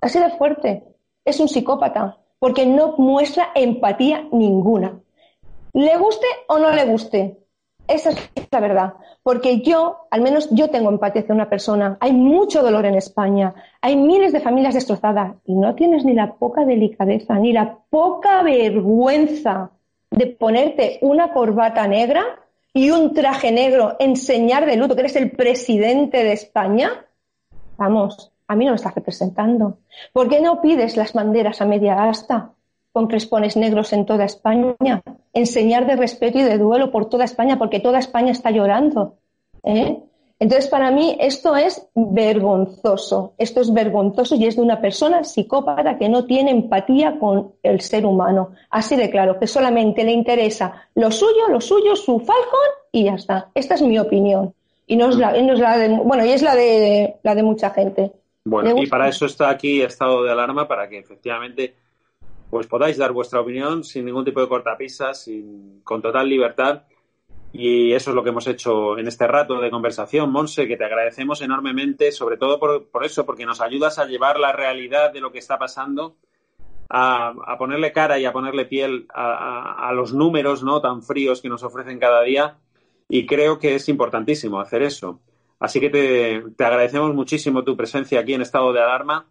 Así 0.00 0.20
de 0.20 0.30
fuerte. 0.30 0.84
Es 1.24 1.40
un 1.40 1.48
psicópata, 1.48 2.18
porque 2.38 2.66
no 2.66 2.94
muestra 2.98 3.48
empatía 3.56 4.28
ninguna. 4.30 5.00
Le 5.72 5.98
guste 5.98 6.26
o 6.46 6.58
no 6.58 6.70
le 6.70 6.84
guste, 6.84 7.36
esa 7.86 8.10
es 8.10 8.48
la 8.50 8.60
verdad. 8.60 8.94
Porque 9.22 9.60
yo, 9.60 10.06
al 10.10 10.20
menos 10.20 10.48
yo 10.50 10.70
tengo 10.70 10.90
empatía 10.90 11.22
hacia 11.22 11.34
una 11.34 11.48
persona. 11.48 11.96
Hay 12.00 12.12
mucho 12.12 12.62
dolor 12.62 12.86
en 12.86 12.94
España. 12.94 13.54
Hay 13.80 13.96
miles 13.96 14.32
de 14.32 14.40
familias 14.40 14.74
destrozadas. 14.74 15.34
Y 15.44 15.54
no 15.54 15.74
tienes 15.74 16.04
ni 16.04 16.14
la 16.14 16.34
poca 16.34 16.64
delicadeza, 16.64 17.34
ni 17.34 17.52
la 17.52 17.78
poca 17.90 18.42
vergüenza 18.42 19.70
de 20.10 20.26
ponerte 20.26 20.98
una 21.02 21.32
corbata 21.32 21.86
negra 21.86 22.24
y 22.72 22.90
un 22.90 23.14
traje 23.14 23.52
negro, 23.52 23.96
enseñar 23.98 24.66
de 24.66 24.76
luto 24.76 24.94
que 24.94 25.02
eres 25.02 25.16
el 25.16 25.30
presidente 25.30 26.24
de 26.24 26.32
España. 26.32 26.90
Vamos, 27.76 28.32
a 28.48 28.56
mí 28.56 28.64
no 28.64 28.72
me 28.72 28.76
estás 28.76 28.94
representando. 28.94 29.78
¿Por 30.12 30.28
qué 30.28 30.40
no 30.40 30.60
pides 30.60 30.96
las 30.96 31.12
banderas 31.12 31.60
a 31.60 31.66
media 31.66 32.04
asta? 32.04 32.53
Con 32.94 33.08
crespones 33.08 33.56
negros 33.56 33.92
en 33.92 34.06
toda 34.06 34.24
España, 34.24 35.02
enseñar 35.32 35.84
de 35.84 35.96
respeto 35.96 36.38
y 36.38 36.44
de 36.44 36.58
duelo 36.58 36.92
por 36.92 37.08
toda 37.08 37.24
España, 37.24 37.58
porque 37.58 37.80
toda 37.80 37.98
España 37.98 38.30
está 38.30 38.52
llorando. 38.52 39.16
¿eh? 39.64 39.98
Entonces, 40.38 40.68
para 40.68 40.92
mí 40.92 41.16
esto 41.18 41.56
es 41.56 41.88
vergonzoso. 41.96 43.34
Esto 43.36 43.62
es 43.62 43.72
vergonzoso 43.72 44.36
y 44.36 44.46
es 44.46 44.54
de 44.54 44.62
una 44.62 44.80
persona 44.80 45.24
psicópata 45.24 45.98
que 45.98 46.08
no 46.08 46.24
tiene 46.24 46.52
empatía 46.52 47.18
con 47.18 47.54
el 47.64 47.80
ser 47.80 48.06
humano. 48.06 48.50
Así 48.70 48.94
de 48.94 49.10
claro, 49.10 49.40
que 49.40 49.48
solamente 49.48 50.04
le 50.04 50.12
interesa 50.12 50.86
lo 50.94 51.10
suyo, 51.10 51.48
lo 51.50 51.60
suyo, 51.60 51.96
su 51.96 52.20
Falcon 52.20 52.68
y 52.92 53.06
ya 53.06 53.14
está. 53.14 53.48
Esta 53.56 53.74
es 53.74 53.82
mi 53.82 53.98
opinión. 53.98 54.54
Y 54.86 54.94
no 54.94 55.08
es 55.08 55.16
la, 55.16 55.32
de, 55.32 55.88
bueno, 55.88 56.24
y 56.24 56.30
es 56.30 56.42
la 56.42 56.54
de, 56.54 57.16
la 57.24 57.34
de 57.34 57.42
mucha 57.42 57.70
gente. 57.70 58.12
Bueno, 58.44 58.80
y 58.80 58.86
para 58.86 59.08
eso 59.08 59.26
está 59.26 59.50
aquí 59.50 59.82
estado 59.82 60.22
de 60.22 60.30
alarma, 60.30 60.68
para 60.68 60.88
que 60.88 60.98
efectivamente 60.98 61.74
pues 62.54 62.68
podáis 62.68 62.96
dar 62.96 63.10
vuestra 63.10 63.40
opinión 63.40 63.82
sin 63.82 64.04
ningún 64.04 64.24
tipo 64.24 64.40
de 64.40 64.46
cortapisas, 64.46 65.28
con 65.82 66.00
total 66.00 66.28
libertad 66.28 66.82
y 67.52 67.92
eso 67.92 68.10
es 68.10 68.14
lo 68.14 68.22
que 68.22 68.28
hemos 68.28 68.46
hecho 68.46 68.96
en 68.96 69.08
este 69.08 69.26
rato 69.26 69.60
de 69.60 69.72
conversación, 69.72 70.30
Monse, 70.30 70.68
que 70.68 70.76
te 70.76 70.84
agradecemos 70.84 71.42
enormemente, 71.42 72.12
sobre 72.12 72.36
todo 72.36 72.60
por, 72.60 73.04
eso, 73.04 73.26
porque 73.26 73.44
nos 73.44 73.60
ayudas 73.60 73.98
a 73.98 74.04
llevar 74.04 74.38
la 74.38 74.52
realidad 74.52 75.12
de 75.12 75.20
lo 75.20 75.32
que 75.32 75.40
está 75.40 75.58
pasando, 75.58 76.14
a, 76.88 77.34
ponerle 77.58 77.90
cara 77.90 78.20
y 78.20 78.24
a 78.24 78.32
ponerle 78.32 78.66
piel 78.66 79.08
a, 79.12 79.90
los 79.92 80.14
números 80.14 80.62
no 80.62 80.80
tan 80.80 81.02
fríos 81.02 81.42
que 81.42 81.48
nos 81.48 81.64
ofrecen 81.64 81.98
cada 81.98 82.22
día. 82.22 82.58
Y 83.08 83.26
creo 83.26 83.58
que 83.58 83.74
es 83.74 83.88
importantísimo 83.88 84.60
hacer 84.60 84.82
eso. 84.82 85.18
Así 85.58 85.80
que 85.80 85.90
te, 85.90 86.44
te 86.56 86.64
agradecemos 86.64 87.12
muchísimo 87.16 87.64
tu 87.64 87.76
presencia 87.76 88.20
aquí 88.20 88.32
en 88.34 88.42
estado 88.42 88.72
de 88.72 88.80
alarma 88.80 89.26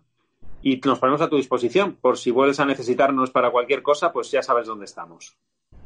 y 0.63 0.79
nos 0.85 0.99
ponemos 0.99 1.21
a 1.21 1.29
tu 1.29 1.35
disposición. 1.35 1.97
Por 2.01 2.17
si 2.17 2.31
vuelves 2.31 2.59
a 2.59 2.65
necesitarnos 2.65 3.29
para 3.29 3.51
cualquier 3.51 3.83
cosa, 3.83 4.11
pues 4.11 4.31
ya 4.31 4.41
sabes 4.41 4.65
dónde 4.65 4.85
estamos. 4.85 5.37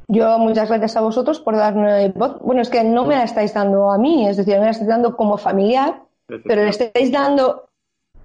Yo 0.08 0.40
muchas 0.40 0.70
gracias 0.70 0.96
a 0.96 1.02
vosotros 1.02 1.42
por 1.42 1.58
darme 1.58 2.10
voz. 2.10 2.40
Bueno, 2.40 2.62
es 2.62 2.70
que 2.70 2.84
no 2.84 3.06
me 3.06 3.16
la 3.16 3.24
estáis 3.24 3.54
dando 3.54 3.92
a 3.92 3.98
mí, 3.98 4.28
es 4.28 4.38
decir, 4.38 4.54
me 4.58 4.66
la 4.66 4.72
estáis 4.72 4.88
dando 4.88 5.18
como 5.18 5.38
familiar, 5.38 6.04
pero 6.28 6.64
le 6.64 6.70
estáis 6.70 7.12
dando 7.12 7.68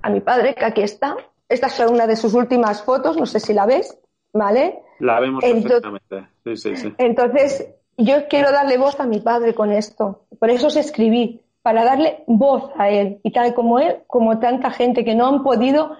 a 0.02 0.10
mi 0.10 0.20
padre, 0.20 0.54
que 0.54 0.64
aquí 0.64 0.82
está. 0.82 1.16
Esta 1.48 1.66
es 1.66 1.80
una 1.80 2.06
de 2.06 2.16
sus 2.16 2.34
últimas 2.34 2.82
fotos, 2.82 3.16
no 3.16 3.26
sé 3.26 3.40
si 3.40 3.52
la 3.52 3.66
ves, 3.66 3.98
¿vale? 4.32 4.80
La 5.00 5.18
vemos 5.18 5.42
perfectamente. 5.42 6.28
Sí, 6.44 6.56
sí, 6.56 6.76
sí. 6.76 6.94
Entonces, 6.98 7.66
yo 7.96 8.28
quiero 8.28 8.52
darle 8.52 8.78
voz 8.78 9.00
a 9.00 9.06
mi 9.06 9.20
padre 9.20 9.54
con 9.54 9.72
esto. 9.72 10.22
Por 10.38 10.50
eso 10.50 10.68
os 10.68 10.76
escribí, 10.76 11.40
para 11.62 11.84
darle 11.84 12.24
voz 12.26 12.70
a 12.76 12.90
él. 12.90 13.20
Y 13.22 13.32
tal 13.32 13.54
como 13.54 13.78
él, 13.78 13.98
como 14.06 14.38
tanta 14.38 14.70
gente 14.70 15.04
que 15.04 15.14
no 15.14 15.26
han 15.26 15.42
podido, 15.42 15.96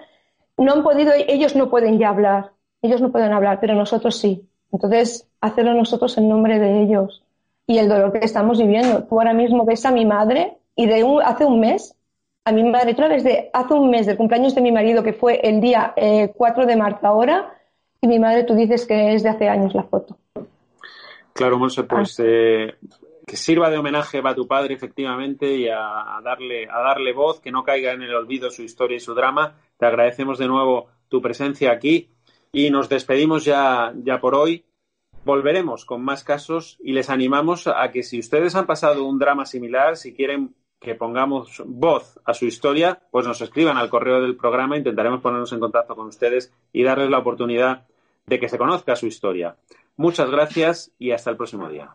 no 0.57 0.73
han 0.73 0.83
podido, 0.83 1.13
ellos 1.15 1.57
no 1.57 1.71
pueden 1.71 1.99
ya 1.99 2.09
hablar. 2.09 2.53
Ellos 2.83 3.01
no 3.01 3.13
pueden 3.13 3.33
hablar, 3.33 3.59
pero 3.61 3.75
nosotros 3.75 4.19
sí. 4.19 4.49
Entonces, 4.73 5.29
hacerlo 5.41 5.75
nosotros 5.75 6.17
en 6.19 6.29
nombre 6.29 6.59
de 6.59 6.83
ellos 6.83 7.23
y 7.67 7.79
el 7.79 7.89
dolor 7.89 8.13
que 8.13 8.25
estamos 8.25 8.59
viviendo. 8.59 9.05
Tú 9.05 9.19
ahora 9.19 9.35
mismo 9.35 9.65
ves 9.65 9.87
a 9.87 9.93
mi 9.93 10.05
madre 10.05 10.57
y 10.75 10.87
de 10.87 11.05
hace 11.25 11.45
un 11.45 11.61
mes, 11.61 11.95
a 12.45 12.53
mi 12.53 12.65
madre, 12.69 12.95
tú 12.95 13.03
la 13.03 13.09
ves 13.09 13.23
de 13.23 13.51
hace 13.53 13.75
un 13.75 13.91
mes 13.91 14.07
del 14.07 14.17
cumpleaños 14.17 14.55
de 14.55 14.61
mi 14.61 14.73
marido, 14.73 15.03
que 15.03 15.13
fue 15.13 15.41
el 15.43 15.61
día 15.61 15.95
4 15.95 16.63
eh, 16.63 16.67
de 16.67 16.77
marzo 16.77 17.07
ahora, 17.07 17.55
y 18.01 18.09
mi 18.09 18.19
madre 18.19 18.45
tú 18.45 18.55
dices 18.55 18.85
que 18.85 19.15
es 19.15 19.23
de 19.23 19.29
hace 19.29 19.49
años 19.49 19.75
la 19.75 19.85
foto. 19.85 20.17
Claro, 21.35 21.59
Monse, 21.59 21.85
pues 21.85 22.19
ah. 22.19 22.25
eh, 22.27 22.75
que 23.27 23.37
sirva 23.37 23.71
de 23.71 23.79
homenaje 23.79 24.21
a 24.25 24.35
tu 24.35 24.47
padre, 24.47 24.75
efectivamente, 24.75 25.57
y 25.57 25.69
a, 25.69 26.21
darle, 26.23 26.69
a 26.69 26.81
darle 26.81 27.13
voz, 27.13 27.41
que 27.41 27.53
no 27.53 27.63
caiga 27.63 27.93
en 27.93 28.03
el 28.03 28.15
olvido 28.15 28.51
su 28.51 28.63
historia 28.63 28.97
y 28.97 29.01
su 29.01 29.15
drama. 29.15 29.57
Te 29.79 29.87
agradecemos 29.87 30.39
de 30.39 30.49
nuevo 30.49 30.89
tu 31.09 31.21
presencia 31.21 31.73
aquí 31.73 32.11
y 32.53 32.71
nos 32.71 32.89
despedimos 32.89 33.45
ya, 33.45 33.93
ya 33.97 34.21
por 34.21 34.35
hoy. 34.35 34.65
Volveremos 35.25 35.85
con 35.85 36.03
más 36.03 36.25
casos 36.25 36.79
y 36.81 36.93
les 36.93 37.09
animamos 37.09 37.69
a 37.69 37.91
que 37.93 38.03
si 38.03 38.19
ustedes 38.19 38.57
han 38.57 38.67
pasado 38.67 39.05
un 39.05 39.19
drama 39.19 39.47
similar, 39.47 39.97
si 39.97 40.15
quieren 40.15 40.55
que 40.81 40.97
pongamos 40.97 41.63
voz 41.65 42.19
a 42.25 42.35
su 42.35 42.47
historia, 42.47 43.01
pues 43.13 43.25
nos 43.25 43.41
escriban 43.41 43.77
al 43.77 43.89
correo 43.89 44.21
del 44.21 44.37
programa, 44.37 44.77
intentaremos 44.77 45.21
ponernos 45.21 45.53
en 45.53 45.61
contacto 45.61 45.95
con 45.95 46.09
ustedes 46.09 46.53
y 46.73 46.83
darles 46.83 47.09
la 47.09 47.19
oportunidad 47.19 47.87
de 48.27 48.41
que 48.41 48.49
se 48.49 48.59
conozca 48.59 48.97
su 48.97 49.07
historia. 49.07 49.57
Muchas 49.97 50.29
gracias 50.29 50.91
y 50.99 51.13
hasta 51.13 51.31
el 51.31 51.37
próximo 51.37 51.69
día. 51.69 51.95